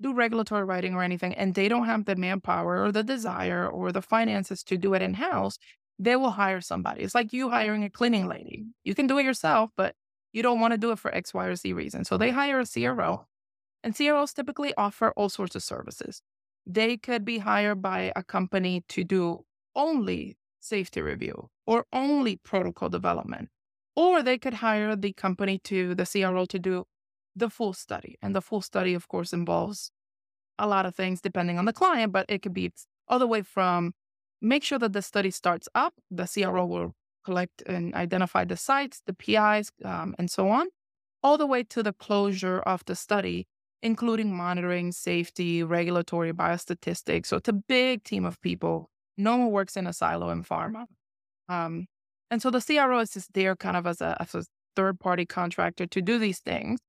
do 0.06 0.14
regulatory 0.14 0.64
writing 0.64 0.94
or 0.94 1.02
anything, 1.02 1.34
and 1.34 1.56
they 1.56 1.68
don't 1.68 1.86
have 1.86 2.06
the 2.06 2.16
manpower 2.16 2.84
or 2.84 2.92
the 2.92 3.04
desire 3.04 3.68
or 3.68 3.92
the 3.92 4.02
finances 4.02 4.64
to 4.64 4.78
do 4.78 4.94
it 4.94 5.02
in 5.02 5.16
house, 5.16 5.58
they 5.98 6.16
will 6.16 6.32
hire 6.32 6.62
somebody. 6.62 7.02
It's 7.02 7.16
like 7.16 7.34
you 7.34 7.50
hiring 7.50 7.84
a 7.84 7.90
cleaning 7.90 8.28
lady. 8.28 8.66
You 8.84 8.94
can 8.94 9.08
do 9.08 9.18
it 9.18 9.24
yourself, 9.24 9.72
but 9.76 9.96
you 10.32 10.44
don't 10.44 10.60
want 10.60 10.74
to 10.74 10.78
do 10.78 10.92
it 10.92 11.00
for 11.00 11.14
X, 11.14 11.34
Y, 11.34 11.46
or 11.46 11.56
Z 11.56 11.74
reason. 11.74 12.06
So 12.06 12.18
they 12.18 12.30
hire 12.30 12.60
a 12.60 12.68
CRO, 12.68 13.26
and 13.84 13.96
CROs 13.96 14.34
typically 14.34 14.74
offer 14.78 15.12
all 15.16 15.30
sorts 15.30 15.56
of 15.56 15.64
services. 15.64 16.22
They 16.68 16.98
could 16.98 17.26
be 17.26 17.40
hired 17.40 17.82
by 17.82 18.12
a 18.16 18.22
company 18.22 18.84
to 18.90 19.04
do 19.04 19.46
only 19.76 20.38
safety 20.60 21.02
review 21.02 21.50
or 21.66 21.86
only 21.92 22.36
protocol 22.36 22.90
development. 22.90 23.50
Or 23.96 24.22
they 24.22 24.38
could 24.38 24.56
hire 24.56 24.96
the 24.96 25.14
company 25.14 25.58
to 25.64 25.96
the 25.96 26.06
CRO 26.06 26.46
to 26.46 26.60
do 26.60 26.86
the 27.36 27.50
full 27.50 27.74
study. 27.74 28.16
And 28.22 28.36
the 28.36 28.42
full 28.42 28.62
study, 28.62 28.94
of 28.94 29.08
course, 29.08 29.34
involves 29.34 29.92
a 30.58 30.68
lot 30.68 30.86
of 30.86 30.96
things 30.96 31.22
depending 31.22 31.60
on 31.60 31.66
the 31.66 31.74
client, 31.74 32.12
but 32.12 32.26
it 32.30 32.42
could 32.42 32.54
be 32.54 32.72
all 33.08 33.20
the 33.20 33.28
way 33.28 33.42
from 33.42 33.94
make 34.42 34.64
sure 34.64 34.80
that 34.80 34.94
the 34.94 35.02
study 35.02 35.32
starts 35.32 35.68
up, 35.76 35.94
the 36.10 36.28
CRO 36.28 36.66
will 36.66 36.94
collect 37.24 37.62
and 37.66 37.94
identify 37.96 38.46
the 38.46 38.56
sites, 38.56 39.02
the 39.06 39.14
PIs, 39.14 39.72
um, 39.84 40.16
and 40.18 40.30
so 40.30 40.50
on, 40.50 40.68
all 41.24 41.38
the 41.38 41.48
way 41.48 41.64
to 41.64 41.84
the 41.84 41.94
closure 41.94 42.60
of 42.60 42.86
the 42.86 42.96
study, 42.96 43.48
including 43.82 44.36
monitoring, 44.36 44.92
safety, 44.92 45.64
regulatory, 45.64 46.32
biostatistics. 46.32 47.28
So 47.28 47.38
it's 47.38 47.50
a 47.50 47.54
big 47.54 48.04
team 48.04 48.26
of 48.26 48.40
people 48.42 48.90
no 49.18 49.38
one 49.38 49.52
works 49.52 49.78
in 49.78 49.88
a 49.88 49.94
silo 49.94 50.30
in 50.30 50.44
pharma. 50.44 50.86
Um, 51.48 51.88
and 52.30 52.42
so 52.42 52.50
the 52.50 52.62
CRO 52.62 53.00
is 53.00 53.12
just 53.12 53.34
there 53.34 53.56
kind 53.56 53.78
of 53.78 53.88
as 53.88 54.02
a, 54.02 54.18
as 54.20 54.36
a 54.36 54.44
third 54.76 55.00
party 55.00 55.26
contractor 55.26 55.86
to 55.88 56.02
do 56.02 56.18
these 56.18 56.40
things. 56.40 56.80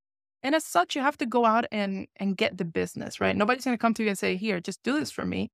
And 0.47 0.55
as 0.55 0.65
such, 0.65 0.95
you 0.95 1.03
have 1.03 1.19
to 1.19 1.27
go 1.27 1.45
out 1.45 1.65
and 1.73 2.07
and 2.15 2.37
get 2.37 2.57
the 2.57 2.65
business, 2.65 3.21
right? 3.21 3.37
Nobody's 3.37 3.65
going 3.65 3.77
to 3.77 3.81
come 3.81 3.95
to 3.95 4.05
you 4.05 4.11
and 4.11 4.19
say, 4.19 4.37
"Here, 4.37 4.61
just 4.61 4.81
do 4.85 4.93
this 5.01 5.11
for 5.11 5.27
me." 5.27 5.51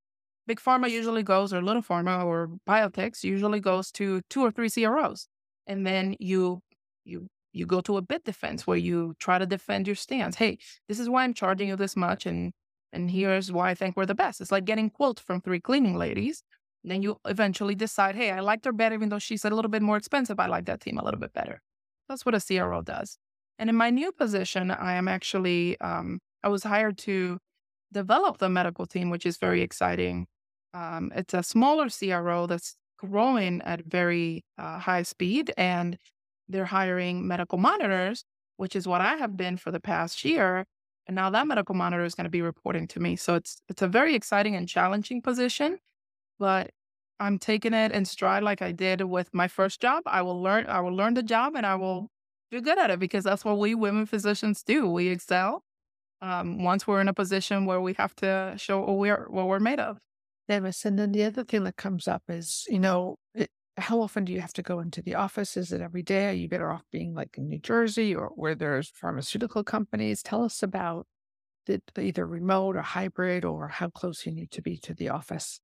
Big 0.46 0.60
pharma 0.60 0.90
usually 0.90 1.22
goes, 1.22 1.54
or 1.54 1.62
little 1.62 1.80
pharma, 1.80 2.26
or 2.26 2.50
biotechs 2.68 3.24
usually 3.24 3.58
goes 3.58 3.90
to 3.92 4.20
two 4.28 4.42
or 4.42 4.50
three 4.50 4.68
CROs, 4.68 5.28
and 5.66 5.86
then 5.86 6.14
you 6.20 6.60
you 7.04 7.28
you 7.54 7.64
go 7.64 7.80
to 7.80 7.96
a 7.96 8.02
bid 8.02 8.24
defense 8.24 8.66
where 8.66 8.76
you 8.76 9.14
try 9.18 9.38
to 9.38 9.46
defend 9.46 9.86
your 9.86 9.96
stance. 9.96 10.36
Hey, 10.36 10.58
this 10.88 11.00
is 11.00 11.08
why 11.08 11.24
I'm 11.24 11.32
charging 11.32 11.68
you 11.68 11.76
this 11.76 11.96
much, 11.96 12.26
and 12.26 12.52
and 12.92 13.10
here's 13.10 13.50
why 13.50 13.70
I 13.70 13.74
think 13.74 13.96
we're 13.96 14.12
the 14.12 14.14
best. 14.14 14.42
It's 14.42 14.52
like 14.52 14.66
getting 14.66 14.90
quilt 14.90 15.20
from 15.20 15.40
three 15.40 15.60
cleaning 15.60 15.96
ladies. 15.96 16.44
Then 16.84 17.00
you 17.00 17.18
eventually 17.24 17.74
decide, 17.74 18.14
hey, 18.14 18.30
I 18.30 18.40
liked 18.40 18.66
her 18.66 18.72
better, 18.72 18.96
even 18.96 19.08
though 19.08 19.18
she's 19.20 19.46
a 19.46 19.50
little 19.50 19.70
bit 19.70 19.82
more 19.82 19.96
expensive. 19.96 20.38
I 20.38 20.48
like 20.48 20.66
that 20.66 20.82
team 20.82 20.98
a 20.98 21.04
little 21.04 21.20
bit 21.20 21.32
better. 21.32 21.62
That's 22.10 22.26
what 22.26 22.34
a 22.34 22.40
CRO 22.40 22.82
does. 22.82 23.18
And 23.58 23.70
in 23.70 23.76
my 23.76 23.90
new 23.90 24.12
position, 24.12 24.70
I 24.70 24.94
am 24.94 25.08
actually, 25.08 25.80
um, 25.80 26.20
I 26.42 26.48
was 26.48 26.64
hired 26.64 26.98
to 26.98 27.38
develop 27.92 28.38
the 28.38 28.48
medical 28.48 28.86
team, 28.86 29.10
which 29.10 29.26
is 29.26 29.36
very 29.36 29.62
exciting. 29.62 30.26
Um, 30.74 31.12
it's 31.14 31.34
a 31.34 31.42
smaller 31.42 31.88
CRO 31.88 32.46
that's 32.46 32.76
growing 32.98 33.60
at 33.62 33.84
very 33.84 34.44
uh, 34.58 34.78
high 34.78 35.02
speed, 35.02 35.52
and 35.56 35.98
they're 36.48 36.64
hiring 36.66 37.26
medical 37.26 37.58
monitors, 37.58 38.24
which 38.56 38.74
is 38.76 38.86
what 38.88 39.00
I 39.00 39.16
have 39.16 39.36
been 39.36 39.56
for 39.56 39.70
the 39.70 39.80
past 39.80 40.24
year. 40.24 40.64
And 41.06 41.16
now 41.16 41.30
that 41.30 41.46
medical 41.46 41.74
monitor 41.74 42.04
is 42.04 42.14
going 42.14 42.24
to 42.24 42.30
be 42.30 42.42
reporting 42.42 42.86
to 42.88 43.00
me. 43.00 43.16
So 43.16 43.34
it's 43.34 43.60
it's 43.68 43.82
a 43.82 43.88
very 43.88 44.14
exciting 44.14 44.54
and 44.54 44.68
challenging 44.68 45.20
position, 45.20 45.78
but 46.38 46.70
I'm 47.20 47.38
taking 47.38 47.74
it 47.74 47.92
in 47.92 48.04
stride 48.04 48.42
like 48.42 48.62
I 48.62 48.72
did 48.72 49.02
with 49.02 49.30
my 49.32 49.48
first 49.48 49.80
job. 49.80 50.04
I 50.06 50.22
will 50.22 50.40
learn 50.40 50.66
I 50.66 50.80
will 50.80 50.94
learn 50.94 51.14
the 51.14 51.22
job 51.22 51.54
and 51.56 51.66
I 51.66 51.74
will 51.76 52.08
do 52.52 52.60
good 52.60 52.78
at 52.78 52.90
it 52.90 53.00
because 53.00 53.24
that's 53.24 53.44
what 53.44 53.58
we 53.58 53.74
women 53.74 54.06
physicians 54.06 54.62
do. 54.62 54.86
We 54.86 55.08
excel 55.08 55.64
um, 56.20 56.62
once 56.62 56.86
we're 56.86 57.00
in 57.00 57.08
a 57.08 57.14
position 57.14 57.64
where 57.64 57.80
we 57.80 57.94
have 57.94 58.14
to 58.16 58.54
show 58.56 58.80
what 58.80 58.98
we're 58.98 59.26
what 59.28 59.48
we're 59.48 59.58
made 59.58 59.80
of. 59.80 59.98
Demis, 60.48 60.84
and 60.84 60.98
then 60.98 61.12
the 61.12 61.24
other 61.24 61.44
thing 61.44 61.64
that 61.64 61.76
comes 61.76 62.06
up 62.06 62.22
is, 62.28 62.64
you 62.68 62.78
know, 62.78 63.16
it, 63.34 63.48
how 63.78 64.00
often 64.00 64.24
do 64.24 64.32
you 64.32 64.40
have 64.40 64.52
to 64.52 64.62
go 64.62 64.80
into 64.80 65.00
the 65.00 65.14
office? 65.14 65.56
Is 65.56 65.72
it 65.72 65.80
every 65.80 66.02
day? 66.02 66.28
Are 66.28 66.32
you 66.32 66.48
better 66.48 66.70
off 66.70 66.82
being 66.92 67.14
like 67.14 67.38
in 67.38 67.48
New 67.48 67.58
Jersey 67.58 68.14
or 68.14 68.32
where 68.34 68.54
there's 68.54 68.90
pharmaceutical 68.94 69.64
companies? 69.64 70.22
Tell 70.22 70.44
us 70.44 70.62
about 70.62 71.06
the 71.66 71.80
either 71.98 72.26
remote 72.26 72.76
or 72.76 72.82
hybrid 72.82 73.44
or 73.44 73.68
how 73.68 73.88
close 73.88 74.26
you 74.26 74.32
need 74.32 74.50
to 74.50 74.60
be 74.60 74.76
to 74.78 74.94
the 74.94 75.08
office. 75.08 75.60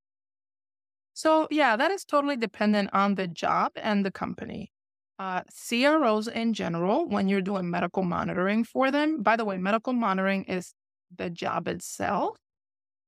So 1.12 1.48
yeah, 1.50 1.76
that 1.76 1.90
is 1.90 2.04
totally 2.04 2.36
dependent 2.36 2.90
on 2.92 3.16
the 3.16 3.26
job 3.26 3.72
and 3.76 4.06
the 4.06 4.12
company. 4.12 4.70
Uh, 5.18 5.42
CROs 5.50 6.28
in 6.28 6.54
general, 6.54 7.08
when 7.08 7.28
you're 7.28 7.40
doing 7.40 7.68
medical 7.68 8.04
monitoring 8.04 8.62
for 8.62 8.90
them, 8.90 9.22
by 9.22 9.36
the 9.36 9.44
way, 9.44 9.58
medical 9.58 9.92
monitoring 9.92 10.44
is 10.44 10.74
the 11.16 11.28
job 11.28 11.66
itself. 11.66 12.38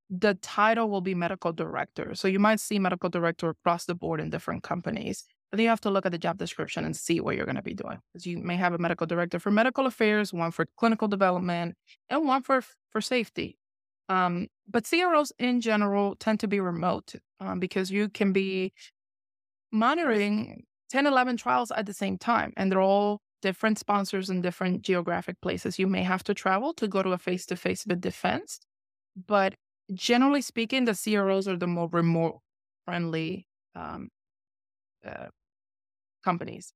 The 0.09 0.33
title 0.35 0.89
will 0.89 0.99
be 0.99 1.15
medical 1.15 1.53
director. 1.53 2.13
So 2.15 2.27
you 2.27 2.39
might 2.39 2.59
see 2.59 2.79
medical 2.79 3.09
director 3.09 3.49
across 3.49 3.85
the 3.85 3.95
board 3.95 4.19
in 4.19 4.29
different 4.29 4.61
companies. 4.61 5.23
But 5.51 5.61
you 5.61 5.69
have 5.69 5.81
to 5.81 5.89
look 5.89 6.05
at 6.05 6.11
the 6.11 6.17
job 6.17 6.37
description 6.37 6.83
and 6.83 6.95
see 6.95 7.21
what 7.21 7.35
you're 7.35 7.45
going 7.45 7.55
to 7.55 7.61
be 7.61 7.73
doing. 7.73 7.99
Because 8.11 8.25
you 8.25 8.37
may 8.37 8.57
have 8.57 8.73
a 8.73 8.77
medical 8.77 9.07
director 9.07 9.39
for 9.39 9.51
medical 9.51 9.85
affairs, 9.85 10.33
one 10.33 10.51
for 10.51 10.65
clinical 10.77 11.07
development, 11.07 11.75
and 12.09 12.27
one 12.27 12.41
for 12.41 12.61
for 12.89 13.01
safety. 13.01 13.57
Um, 14.09 14.47
but 14.69 14.85
CROs 14.89 15.31
in 15.39 15.61
general 15.61 16.15
tend 16.15 16.41
to 16.41 16.47
be 16.47 16.59
remote 16.59 17.15
um, 17.39 17.59
because 17.59 17.91
you 17.91 18.09
can 18.09 18.33
be 18.33 18.73
monitoring 19.71 20.65
10, 20.91 21.07
11 21.07 21.37
trials 21.37 21.71
at 21.71 21.85
the 21.85 21.93
same 21.93 22.17
time, 22.17 22.53
and 22.57 22.71
they're 22.71 22.81
all 22.81 23.21
different 23.41 23.79
sponsors 23.79 24.29
in 24.29 24.41
different 24.41 24.81
geographic 24.83 25.39
places. 25.41 25.79
You 25.79 25.87
may 25.87 26.03
have 26.03 26.23
to 26.25 26.33
travel 26.33 26.73
to 26.73 26.87
go 26.87 27.01
to 27.01 27.11
a 27.11 27.17
face 27.17 27.45
to 27.47 27.55
face 27.55 27.85
with 27.87 28.01
defense, 28.01 28.59
but 29.27 29.55
generally 29.93 30.41
speaking, 30.41 30.85
the 30.85 30.93
CROs 30.93 31.47
are 31.47 31.57
the 31.57 31.67
more 31.67 31.89
remote 31.91 32.39
friendly 32.85 33.47
um, 33.75 34.09
uh, 35.05 35.27
companies. 36.23 36.73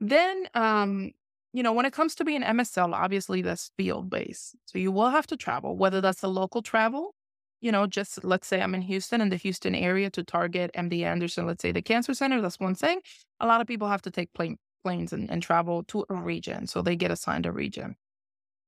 Then, 0.00 0.48
um, 0.54 1.12
you 1.52 1.62
know, 1.62 1.72
when 1.72 1.86
it 1.86 1.92
comes 1.92 2.14
to 2.16 2.24
being 2.24 2.42
MSL, 2.42 2.92
obviously 2.92 3.42
that's 3.42 3.70
field 3.76 4.10
based. 4.10 4.56
So 4.64 4.78
you 4.78 4.90
will 4.90 5.10
have 5.10 5.26
to 5.28 5.36
travel, 5.36 5.76
whether 5.76 6.00
that's 6.00 6.22
a 6.22 6.28
local 6.28 6.62
travel 6.62 7.14
you 7.64 7.72
know, 7.72 7.86
just 7.86 8.22
let's 8.24 8.46
say 8.46 8.60
I'm 8.60 8.74
in 8.74 8.82
Houston 8.82 9.22
in 9.22 9.30
the 9.30 9.36
Houston 9.36 9.74
area 9.74 10.10
to 10.10 10.22
target 10.22 10.70
MD 10.76 11.02
Anderson, 11.02 11.46
let's 11.46 11.62
say 11.62 11.72
the 11.72 11.80
cancer 11.80 12.12
center, 12.12 12.42
that's 12.42 12.60
one 12.60 12.74
thing. 12.74 13.00
A 13.40 13.46
lot 13.46 13.62
of 13.62 13.66
people 13.66 13.88
have 13.88 14.02
to 14.02 14.10
take 14.10 14.30
plane, 14.34 14.58
planes 14.84 15.14
and, 15.14 15.30
and 15.30 15.42
travel 15.42 15.82
to 15.84 16.04
a 16.10 16.14
region. 16.14 16.66
So 16.66 16.82
they 16.82 16.94
get 16.94 17.10
assigned 17.10 17.46
a 17.46 17.52
region. 17.52 17.96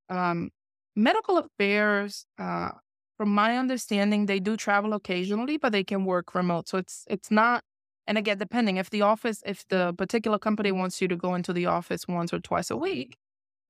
Um, 0.08 0.50
medical 0.96 1.36
affairs, 1.36 2.24
uh, 2.38 2.70
from 3.18 3.28
my 3.34 3.58
understanding, 3.58 4.26
they 4.26 4.40
do 4.40 4.56
travel 4.56 4.94
occasionally, 4.94 5.58
but 5.58 5.72
they 5.72 5.84
can 5.84 6.06
work 6.06 6.34
remote. 6.34 6.68
So 6.68 6.78
it's 6.78 7.04
it's 7.08 7.30
not 7.30 7.62
and 8.06 8.16
again, 8.16 8.38
depending 8.38 8.76
if 8.78 8.90
the 8.90 9.02
office, 9.02 9.42
if 9.44 9.66
the 9.68 9.92
particular 9.98 10.38
company 10.38 10.72
wants 10.72 11.02
you 11.02 11.08
to 11.08 11.16
go 11.16 11.34
into 11.34 11.52
the 11.52 11.66
office 11.66 12.06
once 12.08 12.32
or 12.32 12.40
twice 12.40 12.70
a 12.70 12.76
week, 12.76 13.16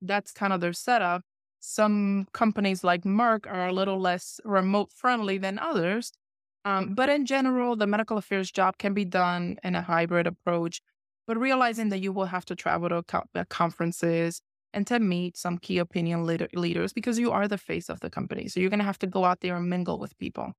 that's 0.02 0.33
kind 0.33 0.52
of 0.52 0.61
their 0.61 0.75
setup. 0.75 1.23
Some 1.61 2.27
companies 2.33 2.85
like 2.85 3.03
Merck 3.03 3.47
are 3.47 3.67
a 3.67 3.73
little 3.73 3.99
less 3.99 4.41
remote 4.45 4.93
friendly 4.93 5.39
than 5.39 5.59
others. 5.59 6.13
Um, 6.65 6.95
but 6.95 7.09
in 7.09 7.27
general, 7.27 7.77
the 7.77 7.87
medical 7.87 8.19
affairs 8.19 8.51
job 8.51 8.79
can 8.79 8.93
be 8.93 9.05
done 9.05 9.57
in 9.63 9.75
a 9.75 9.83
hybrid 9.83 10.27
approach, 10.27 10.81
but 11.27 11.39
realizing 11.39 11.91
that 11.91 12.01
you 12.01 12.13
will 12.13 12.27
have 12.27 12.45
to 12.47 12.57
travel 12.57 12.89
to 12.89 13.03
co- 13.05 13.25
uh, 13.35 13.45
conferences 13.49 14.41
and 14.73 14.87
to 14.89 14.99
meet 14.99 15.37
some 15.37 15.59
key 15.59 15.79
opinion 15.79 16.27
leader- 16.27 16.49
leaders 16.55 16.93
because 16.93 17.19
you 17.19 17.31
are 17.31 17.47
the 17.47 17.59
face 17.59 17.89
of 17.89 18.01
the 18.01 18.11
company. 18.11 18.49
So 18.49 18.61
you're 18.61 18.71
going 18.71 18.81
to 18.81 18.85
have 18.85 18.99
to 18.99 19.07
go 19.07 19.25
out 19.25 19.41
there 19.41 19.57
and 19.57 19.71
mingle 19.71 19.99
with 19.99 20.19
people. 20.19 20.55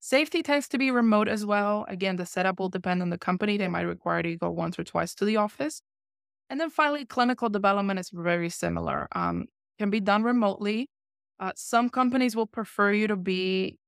Safety 0.00 0.42
tends 0.42 0.66
to 0.68 0.78
be 0.78 0.90
remote 0.90 1.28
as 1.28 1.46
well. 1.46 1.84
Again, 1.88 2.16
the 2.16 2.26
setup 2.26 2.58
will 2.58 2.70
depend 2.70 3.02
on 3.02 3.10
the 3.10 3.18
company. 3.18 3.56
They 3.56 3.68
might 3.68 3.82
require 3.82 4.18
you 4.18 4.32
to 4.32 4.36
go 4.36 4.50
once 4.50 4.78
or 4.78 4.84
twice 4.84 5.14
to 5.16 5.24
the 5.24 5.36
office. 5.36 5.82
And 6.48 6.58
then 6.58 6.70
finally, 6.70 7.04
clinical 7.04 7.48
development 7.48 8.00
is 8.00 8.10
very 8.10 8.48
similar. 8.48 9.06
Um, 9.12 9.46
can 9.80 9.88
be 9.88 9.98
done 9.98 10.22
remotely. 10.22 10.90
Uh, 11.40 11.52
some 11.56 11.88
companies 11.88 12.36
will 12.36 12.46
prefer 12.46 12.92
you 12.92 13.06
to 13.08 13.16
be 13.16 13.78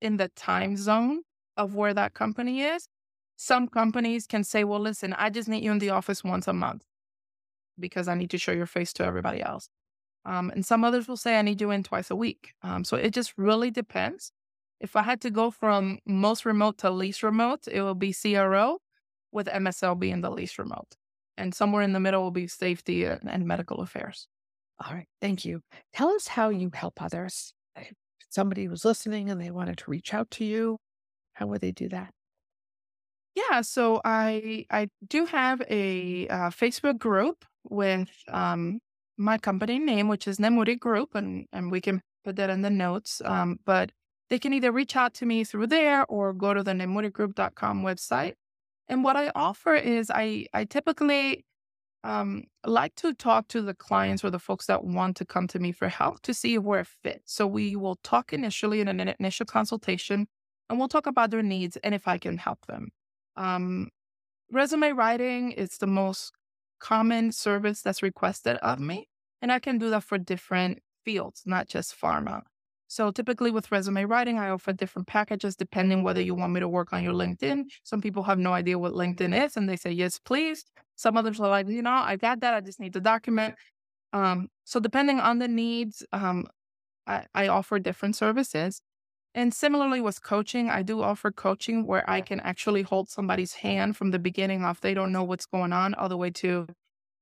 in 0.00 0.16
the 0.16 0.28
time 0.28 0.76
zone 0.76 1.22
of 1.56 1.74
where 1.74 1.92
that 1.92 2.14
company 2.14 2.62
is. 2.62 2.86
Some 3.34 3.66
companies 3.66 4.28
can 4.28 4.44
say, 4.44 4.62
well, 4.62 4.78
listen, 4.78 5.12
I 5.14 5.30
just 5.30 5.48
need 5.48 5.64
you 5.64 5.72
in 5.72 5.80
the 5.80 5.90
office 5.90 6.22
once 6.22 6.46
a 6.46 6.52
month 6.52 6.84
because 7.80 8.06
I 8.06 8.14
need 8.14 8.30
to 8.30 8.38
show 8.38 8.52
your 8.52 8.66
face 8.66 8.92
to 8.94 9.04
everybody 9.04 9.42
else. 9.42 9.68
Um, 10.24 10.50
and 10.50 10.64
some 10.64 10.84
others 10.84 11.08
will 11.08 11.16
say, 11.16 11.36
I 11.36 11.42
need 11.42 11.60
you 11.60 11.72
in 11.72 11.82
twice 11.82 12.12
a 12.12 12.16
week. 12.16 12.52
Um, 12.62 12.84
so 12.84 12.96
it 12.96 13.12
just 13.12 13.34
really 13.36 13.72
depends. 13.72 14.30
If 14.80 14.94
I 14.94 15.02
had 15.02 15.20
to 15.22 15.30
go 15.30 15.50
from 15.50 15.98
most 16.06 16.44
remote 16.44 16.78
to 16.78 16.90
least 16.90 17.24
remote, 17.24 17.66
it 17.66 17.82
will 17.82 17.96
be 17.96 18.14
CRO 18.14 18.78
with 19.32 19.48
MSL 19.48 19.98
being 19.98 20.20
the 20.20 20.30
least 20.30 20.60
remote. 20.60 20.96
And 21.36 21.52
somewhere 21.52 21.82
in 21.82 21.92
the 21.92 22.00
middle 22.00 22.22
will 22.22 22.30
be 22.30 22.46
safety 22.46 23.04
and 23.04 23.44
medical 23.46 23.80
affairs. 23.80 24.28
All 24.84 24.94
right. 24.94 25.06
Thank 25.20 25.44
you. 25.44 25.60
Tell 25.92 26.10
us 26.10 26.28
how 26.28 26.50
you 26.50 26.70
help 26.72 27.02
others. 27.02 27.52
If 27.76 27.92
somebody 28.28 28.68
was 28.68 28.84
listening 28.84 29.30
and 29.30 29.40
they 29.40 29.50
wanted 29.50 29.78
to 29.78 29.90
reach 29.90 30.14
out 30.14 30.30
to 30.32 30.44
you, 30.44 30.78
how 31.34 31.46
would 31.46 31.60
they 31.60 31.72
do 31.72 31.88
that? 31.88 32.10
Yeah, 33.34 33.60
so 33.60 34.00
I 34.04 34.66
I 34.70 34.88
do 35.06 35.26
have 35.26 35.62
a 35.70 36.26
uh, 36.28 36.50
Facebook 36.50 36.98
group 36.98 37.44
with 37.68 38.10
um, 38.28 38.80
my 39.16 39.38
company 39.38 39.78
name, 39.78 40.08
which 40.08 40.26
is 40.26 40.38
Nemury 40.38 40.78
Group, 40.78 41.14
and 41.14 41.46
and 41.52 41.70
we 41.70 41.80
can 41.80 42.00
put 42.24 42.36
that 42.36 42.50
in 42.50 42.62
the 42.62 42.70
notes. 42.70 43.22
Um, 43.24 43.58
but 43.64 43.92
they 44.30 44.38
can 44.38 44.52
either 44.52 44.72
reach 44.72 44.96
out 44.96 45.14
to 45.14 45.26
me 45.26 45.44
through 45.44 45.68
there 45.68 46.04
or 46.06 46.32
go 46.32 46.52
to 46.52 46.62
the 46.62 46.72
nemurygroup.com 46.72 47.82
website. 47.82 48.34
And 48.88 49.04
what 49.04 49.16
I 49.16 49.30
offer 49.34 49.74
is 49.74 50.10
I 50.12 50.46
I 50.52 50.64
typically 50.64 51.44
um, 52.04 52.44
I 52.64 52.70
like 52.70 52.94
to 52.96 53.12
talk 53.12 53.48
to 53.48 53.60
the 53.60 53.74
clients 53.74 54.24
or 54.24 54.30
the 54.30 54.38
folks 54.38 54.66
that 54.66 54.84
want 54.84 55.16
to 55.16 55.24
come 55.24 55.48
to 55.48 55.58
me 55.58 55.72
for 55.72 55.88
help 55.88 56.22
to 56.22 56.34
see 56.34 56.54
if 56.54 56.62
we're 56.62 56.80
a 56.80 56.84
fit. 56.84 57.22
So 57.24 57.46
we 57.46 57.76
will 57.76 57.96
talk 57.96 58.32
initially 58.32 58.80
in 58.80 58.88
an 58.88 59.14
initial 59.18 59.46
consultation 59.46 60.28
and 60.68 60.78
we'll 60.78 60.88
talk 60.88 61.06
about 61.06 61.30
their 61.30 61.42
needs 61.42 61.76
and 61.78 61.94
if 61.94 62.06
I 62.06 62.18
can 62.18 62.38
help 62.38 62.66
them. 62.66 62.90
Um, 63.36 63.88
resume 64.50 64.92
writing 64.92 65.52
is 65.52 65.78
the 65.78 65.86
most 65.86 66.32
common 66.78 67.32
service 67.32 67.82
that's 67.82 68.02
requested 68.02 68.56
of 68.58 68.78
me. 68.78 69.08
And 69.42 69.50
I 69.52 69.58
can 69.58 69.78
do 69.78 69.90
that 69.90 70.04
for 70.04 70.18
different 70.18 70.80
fields, 71.04 71.42
not 71.46 71.68
just 71.68 71.98
pharma. 72.00 72.42
So 72.88 73.10
typically 73.10 73.50
with 73.50 73.70
resume 73.70 74.04
writing, 74.04 74.38
I 74.38 74.48
offer 74.48 74.72
different 74.72 75.06
packages 75.06 75.54
depending 75.54 76.02
whether 76.02 76.22
you 76.22 76.34
want 76.34 76.52
me 76.54 76.60
to 76.60 76.68
work 76.68 76.92
on 76.92 77.04
your 77.04 77.12
LinkedIn. 77.12 77.64
Some 77.84 78.00
people 78.00 78.22
have 78.24 78.38
no 78.38 78.54
idea 78.54 78.78
what 78.78 78.94
LinkedIn 78.94 79.44
is 79.44 79.56
and 79.56 79.68
they 79.68 79.76
say, 79.76 79.92
yes, 79.92 80.18
please. 80.18 80.64
Some 80.96 81.16
others 81.16 81.38
are 81.38 81.48
like, 81.48 81.68
you 81.68 81.82
know, 81.82 81.90
I 81.90 82.16
got 82.16 82.40
that. 82.40 82.54
I 82.54 82.60
just 82.60 82.80
need 82.80 82.94
the 82.94 83.00
document. 83.00 83.54
Um, 84.12 84.48
so 84.64 84.80
depending 84.80 85.20
on 85.20 85.38
the 85.38 85.48
needs, 85.48 86.02
um, 86.12 86.46
I, 87.06 87.26
I 87.34 87.48
offer 87.48 87.78
different 87.78 88.16
services. 88.16 88.80
And 89.34 89.52
similarly 89.52 90.00
with 90.00 90.22
coaching, 90.22 90.70
I 90.70 90.82
do 90.82 91.02
offer 91.02 91.30
coaching 91.30 91.86
where 91.86 92.08
I 92.08 92.22
can 92.22 92.40
actually 92.40 92.82
hold 92.82 93.10
somebody's 93.10 93.52
hand 93.52 93.96
from 93.96 94.10
the 94.10 94.18
beginning 94.18 94.64
of 94.64 94.80
they 94.80 94.94
don't 94.94 95.12
know 95.12 95.22
what's 95.22 95.46
going 95.46 95.72
on 95.72 95.94
all 95.94 96.08
the 96.08 96.16
way 96.16 96.30
to 96.30 96.66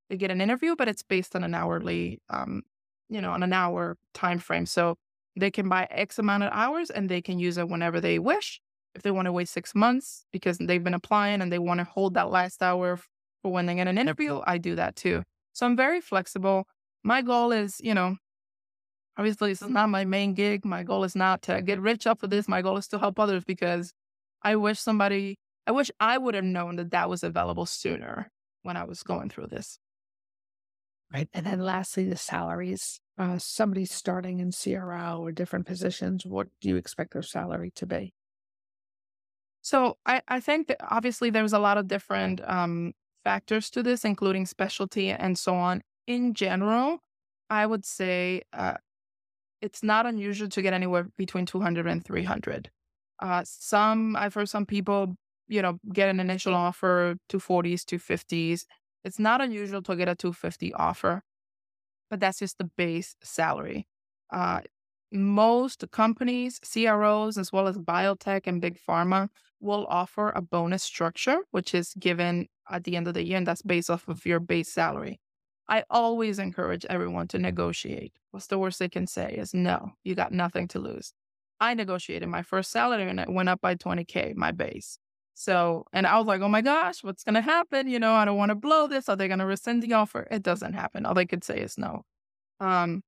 they 0.08 0.16
get 0.16 0.30
an 0.30 0.40
interview, 0.40 0.76
but 0.76 0.88
it's 0.88 1.02
based 1.02 1.34
on 1.34 1.42
an 1.42 1.52
hourly, 1.54 2.20
um, 2.30 2.62
you 3.08 3.20
know, 3.20 3.32
on 3.32 3.42
an 3.42 3.52
hour 3.52 3.96
time 4.14 4.38
frame. 4.38 4.64
So 4.66 4.96
they 5.36 5.50
can 5.50 5.68
buy 5.68 5.86
X 5.90 6.18
amount 6.18 6.42
of 6.42 6.50
hours 6.52 6.90
and 6.90 7.08
they 7.08 7.20
can 7.20 7.38
use 7.38 7.58
it 7.58 7.68
whenever 7.68 8.00
they 8.00 8.18
wish. 8.18 8.60
If 8.94 9.02
they 9.02 9.10
want 9.10 9.26
to 9.26 9.32
wait 9.32 9.48
six 9.48 9.74
months 9.74 10.24
because 10.32 10.56
they've 10.56 10.82
been 10.82 10.94
applying 10.94 11.42
and 11.42 11.52
they 11.52 11.58
want 11.58 11.78
to 11.78 11.84
hold 11.84 12.14
that 12.14 12.30
last 12.30 12.62
hour 12.62 12.98
for 13.42 13.52
when 13.52 13.66
they 13.66 13.74
get 13.74 13.88
an 13.88 13.98
interview, 13.98 14.40
I 14.46 14.56
do 14.56 14.74
that 14.76 14.96
too. 14.96 15.22
So 15.52 15.66
I'm 15.66 15.76
very 15.76 16.00
flexible. 16.00 16.66
My 17.04 17.20
goal 17.20 17.52
is, 17.52 17.76
you 17.80 17.92
know, 17.92 18.16
obviously 19.18 19.50
this 19.50 19.62
is 19.62 19.68
not 19.68 19.90
my 19.90 20.06
main 20.06 20.32
gig. 20.32 20.64
My 20.64 20.82
goal 20.82 21.04
is 21.04 21.14
not 21.14 21.42
to 21.42 21.60
get 21.60 21.78
rich 21.78 22.06
off 22.06 22.22
of 22.22 22.30
this. 22.30 22.48
My 22.48 22.62
goal 22.62 22.78
is 22.78 22.88
to 22.88 22.98
help 22.98 23.18
others 23.18 23.44
because 23.44 23.92
I 24.42 24.56
wish 24.56 24.80
somebody, 24.80 25.36
I 25.66 25.72
wish 25.72 25.90
I 26.00 26.16
would 26.16 26.34
have 26.34 26.44
known 26.44 26.76
that 26.76 26.90
that 26.92 27.10
was 27.10 27.22
available 27.22 27.66
sooner 27.66 28.30
when 28.62 28.76
I 28.76 28.84
was 28.84 29.02
going 29.02 29.28
through 29.28 29.48
this. 29.48 29.78
Right. 31.12 31.28
And 31.32 31.46
then 31.46 31.60
lastly, 31.60 32.08
the 32.08 32.16
salaries. 32.16 33.00
Uh, 33.18 33.38
somebody 33.38 33.86
starting 33.86 34.40
in 34.40 34.52
CRO 34.52 35.20
or 35.20 35.32
different 35.32 35.66
positions, 35.66 36.26
what 36.26 36.48
do 36.60 36.68
you 36.68 36.76
expect 36.76 37.14
their 37.14 37.22
salary 37.22 37.70
to 37.76 37.86
be? 37.86 38.12
So 39.62 39.96
I, 40.04 40.22
I 40.28 40.40
think 40.40 40.68
that 40.68 40.78
obviously 40.80 41.30
there's 41.30 41.52
a 41.52 41.58
lot 41.58 41.78
of 41.78 41.88
different 41.88 42.40
um, 42.48 42.92
factors 43.24 43.70
to 43.70 43.82
this, 43.82 44.04
including 44.04 44.46
specialty 44.46 45.10
and 45.10 45.38
so 45.38 45.54
on. 45.54 45.82
In 46.06 46.34
general, 46.34 46.98
I 47.50 47.66
would 47.66 47.84
say 47.84 48.42
uh, 48.52 48.74
it's 49.60 49.82
not 49.82 50.06
unusual 50.06 50.48
to 50.48 50.62
get 50.62 50.72
anywhere 50.72 51.08
between 51.16 51.46
200 51.46 51.86
and 51.86 52.04
300. 52.04 52.70
Uh, 53.20 53.42
some, 53.44 54.14
I've 54.16 54.34
heard 54.34 54.48
some 54.48 54.66
people, 54.66 55.16
you 55.48 55.62
know, 55.62 55.78
get 55.92 56.08
an 56.10 56.20
initial 56.20 56.54
offer 56.54 57.16
240s, 57.28 57.84
250s. 57.84 58.66
It's 59.06 59.20
not 59.20 59.40
unusual 59.40 59.82
to 59.82 59.94
get 59.94 60.08
a 60.08 60.16
250 60.16 60.74
offer, 60.74 61.22
but 62.10 62.18
that's 62.18 62.40
just 62.40 62.58
the 62.58 62.68
base 62.76 63.14
salary. 63.22 63.86
Uh, 64.32 64.62
most 65.12 65.84
companies, 65.92 66.58
CROs, 66.58 67.38
as 67.38 67.52
well 67.52 67.68
as 67.68 67.78
biotech 67.78 68.48
and 68.48 68.60
big 68.60 68.76
pharma, 68.76 69.28
will 69.60 69.86
offer 69.88 70.30
a 70.30 70.42
bonus 70.42 70.82
structure, 70.82 71.38
which 71.52 71.72
is 71.72 71.94
given 72.00 72.48
at 72.68 72.82
the 72.82 72.96
end 72.96 73.06
of 73.06 73.14
the 73.14 73.22
year, 73.22 73.38
and 73.38 73.46
that's 73.46 73.62
based 73.62 73.90
off 73.90 74.08
of 74.08 74.26
your 74.26 74.40
base 74.40 74.72
salary. 74.72 75.20
I 75.68 75.84
always 75.88 76.40
encourage 76.40 76.84
everyone 76.86 77.28
to 77.28 77.38
negotiate. 77.38 78.12
What's 78.32 78.48
the 78.48 78.58
worst 78.58 78.80
they 78.80 78.88
can 78.88 79.06
say 79.06 79.36
is 79.38 79.54
no, 79.54 79.92
you 80.02 80.16
got 80.16 80.32
nothing 80.32 80.66
to 80.68 80.80
lose. 80.80 81.12
I 81.60 81.74
negotiated 81.74 82.28
my 82.28 82.42
first 82.42 82.72
salary 82.72 83.08
and 83.08 83.20
it 83.20 83.32
went 83.32 83.48
up 83.48 83.60
by 83.60 83.76
20K, 83.76 84.34
my 84.34 84.50
base. 84.50 84.98
So, 85.38 85.84
and 85.92 86.06
I 86.06 86.16
was 86.16 86.26
like, 86.26 86.40
oh 86.40 86.48
my 86.48 86.62
gosh, 86.62 87.04
what's 87.04 87.22
going 87.22 87.34
to 87.34 87.42
happen? 87.42 87.88
You 87.88 87.98
know, 87.98 88.14
I 88.14 88.24
don't 88.24 88.38
want 88.38 88.48
to 88.48 88.54
blow 88.54 88.86
this. 88.86 89.06
Are 89.10 89.16
they 89.16 89.28
going 89.28 89.40
to 89.40 89.44
rescind 89.44 89.82
the 89.82 89.92
offer? 89.92 90.26
It 90.30 90.42
doesn't 90.42 90.72
happen. 90.72 91.04
All 91.04 91.12
they 91.12 91.26
could 91.26 91.44
say 91.44 91.58
is 91.60 91.76
no. 91.76 92.04
Um, 92.58 93.02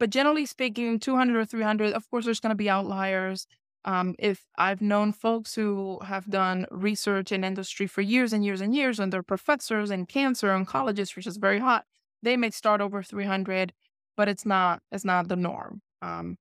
but 0.00 0.08
generally 0.08 0.46
speaking, 0.46 0.98
200 0.98 1.36
or 1.38 1.44
300, 1.44 1.92
of 1.92 2.08
course, 2.08 2.24
there's 2.24 2.40
going 2.40 2.50
to 2.50 2.56
be 2.56 2.70
outliers. 2.70 3.46
Um, 3.84 4.14
if 4.18 4.46
I've 4.56 4.80
known 4.80 5.12
folks 5.12 5.54
who 5.54 6.00
have 6.02 6.30
done 6.30 6.64
research 6.70 7.30
in 7.30 7.44
industry 7.44 7.86
for 7.86 8.00
years 8.00 8.32
and 8.32 8.42
years 8.42 8.62
and 8.62 8.74
years, 8.74 8.98
and 8.98 9.12
they're 9.12 9.22
professors 9.22 9.90
in 9.90 10.06
cancer 10.06 10.48
oncologists, 10.48 11.14
which 11.14 11.26
is 11.26 11.36
very 11.36 11.58
hot, 11.58 11.84
they 12.22 12.38
may 12.38 12.50
start 12.52 12.80
over 12.80 13.02
300, 13.02 13.74
but 14.16 14.28
it's 14.28 14.46
not 14.46 14.80
it's 14.90 15.04
not 15.04 15.28
the 15.28 15.36
norm. 15.36 15.82
Um, 16.00 16.38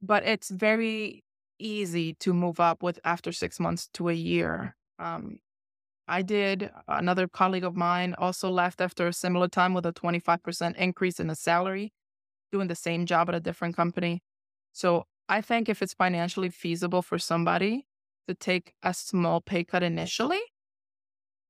but 0.00 0.24
it's 0.24 0.48
very 0.48 1.22
easy 1.60 2.14
to 2.14 2.32
move 2.32 2.60
up 2.60 2.82
with 2.82 2.98
after 3.04 3.32
six 3.32 3.60
months 3.60 3.88
to 3.94 4.08
a 4.08 4.14
year. 4.14 4.76
Um, 4.98 5.38
I 6.08 6.22
did. 6.22 6.70
Another 6.88 7.28
colleague 7.28 7.64
of 7.64 7.76
mine 7.76 8.14
also 8.18 8.50
left 8.50 8.80
after 8.80 9.06
a 9.06 9.12
similar 9.12 9.46
time 9.46 9.74
with 9.74 9.86
a 9.86 9.92
25% 9.92 10.76
increase 10.76 11.20
in 11.20 11.28
the 11.28 11.36
salary, 11.36 11.92
doing 12.50 12.66
the 12.66 12.74
same 12.74 13.06
job 13.06 13.28
at 13.28 13.34
a 13.36 13.40
different 13.40 13.76
company. 13.76 14.22
So 14.72 15.04
I 15.28 15.40
think 15.40 15.68
if 15.68 15.82
it's 15.82 15.94
financially 15.94 16.48
feasible 16.48 17.02
for 17.02 17.18
somebody 17.18 17.86
to 18.26 18.34
take 18.34 18.72
a 18.82 18.92
small 18.92 19.40
pay 19.40 19.62
cut 19.62 19.84
initially, 19.84 20.40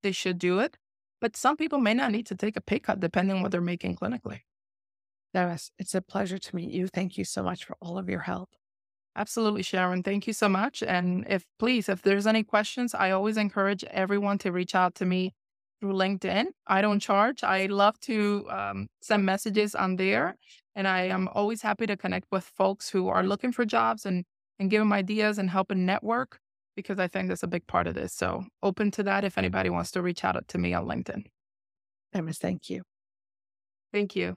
they 0.02 0.12
should 0.12 0.38
do 0.38 0.60
it. 0.60 0.76
But 1.20 1.36
some 1.36 1.56
people 1.56 1.78
may 1.78 1.94
not 1.94 2.12
need 2.12 2.26
to 2.26 2.34
take 2.34 2.56
a 2.56 2.60
pay 2.60 2.78
cut 2.78 3.00
depending 3.00 3.36
on 3.36 3.42
what 3.42 3.52
they're 3.52 3.60
making 3.60 3.96
clinically. 3.96 4.40
Lois, 5.32 5.70
it's 5.78 5.94
a 5.94 6.02
pleasure 6.02 6.38
to 6.38 6.56
meet 6.56 6.70
you. 6.70 6.86
Thank 6.88 7.16
you 7.16 7.24
so 7.24 7.42
much 7.42 7.64
for 7.64 7.76
all 7.80 7.96
of 7.96 8.08
your 8.08 8.20
help. 8.20 8.50
Absolutely, 9.16 9.62
Sharon. 9.62 10.02
Thank 10.02 10.26
you 10.26 10.32
so 10.32 10.48
much. 10.48 10.82
And 10.82 11.26
if 11.28 11.44
please, 11.58 11.88
if 11.88 12.02
there's 12.02 12.26
any 12.26 12.42
questions, 12.42 12.94
I 12.94 13.10
always 13.10 13.36
encourage 13.36 13.84
everyone 13.84 14.38
to 14.38 14.52
reach 14.52 14.74
out 14.74 14.94
to 14.96 15.04
me 15.04 15.34
through 15.80 15.94
LinkedIn. 15.94 16.46
I 16.66 16.80
don't 16.80 17.00
charge. 17.00 17.42
I 17.42 17.66
love 17.66 17.98
to 18.00 18.46
um, 18.50 18.88
send 19.02 19.24
messages 19.24 19.74
on 19.74 19.96
there. 19.96 20.36
And 20.76 20.86
I 20.86 21.02
am 21.02 21.28
always 21.28 21.62
happy 21.62 21.86
to 21.86 21.96
connect 21.96 22.26
with 22.30 22.44
folks 22.44 22.90
who 22.90 23.08
are 23.08 23.24
looking 23.24 23.50
for 23.52 23.64
jobs 23.64 24.06
and, 24.06 24.24
and 24.58 24.70
give 24.70 24.80
them 24.80 24.92
ideas 24.92 25.38
and 25.38 25.50
help 25.50 25.70
and 25.70 25.84
network 25.84 26.38
because 26.76 26.98
I 27.00 27.08
think 27.08 27.28
that's 27.28 27.42
a 27.42 27.48
big 27.48 27.66
part 27.66 27.86
of 27.86 27.94
this. 27.94 28.14
So 28.14 28.44
open 28.62 28.90
to 28.92 29.02
that 29.02 29.24
if 29.24 29.36
anybody 29.36 29.70
wants 29.70 29.90
to 29.92 30.02
reach 30.02 30.24
out 30.24 30.46
to 30.46 30.58
me 30.58 30.72
on 30.72 30.86
LinkedIn. 30.86 31.24
Emma, 32.12 32.32
thank 32.32 32.70
you. 32.70 32.82
Thank 33.92 34.14
you. 34.14 34.36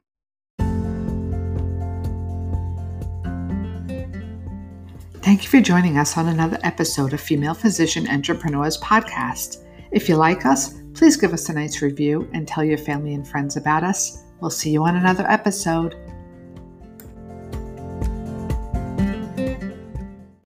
Thank 5.23 5.45
you 5.45 5.49
for 5.49 5.61
joining 5.61 5.97
us 5.97 6.17
on 6.17 6.27
another 6.27 6.59
episode 6.63 7.13
of 7.13 7.21
Female 7.21 7.53
Physician 7.53 8.09
Entrepreneurs 8.09 8.77
Podcast. 8.79 9.65
If 9.93 10.09
you 10.09 10.17
like 10.17 10.45
us, 10.45 10.81
please 10.93 11.15
give 11.15 11.31
us 11.31 11.47
a 11.47 11.53
nice 11.53 11.81
review 11.81 12.29
and 12.33 12.45
tell 12.45 12.61
your 12.61 12.77
family 12.77 13.13
and 13.13 13.25
friends 13.25 13.55
about 13.55 13.85
us. 13.85 14.21
We'll 14.41 14.51
see 14.51 14.71
you 14.71 14.83
on 14.83 14.97
another 14.97 15.25
episode. 15.31 15.95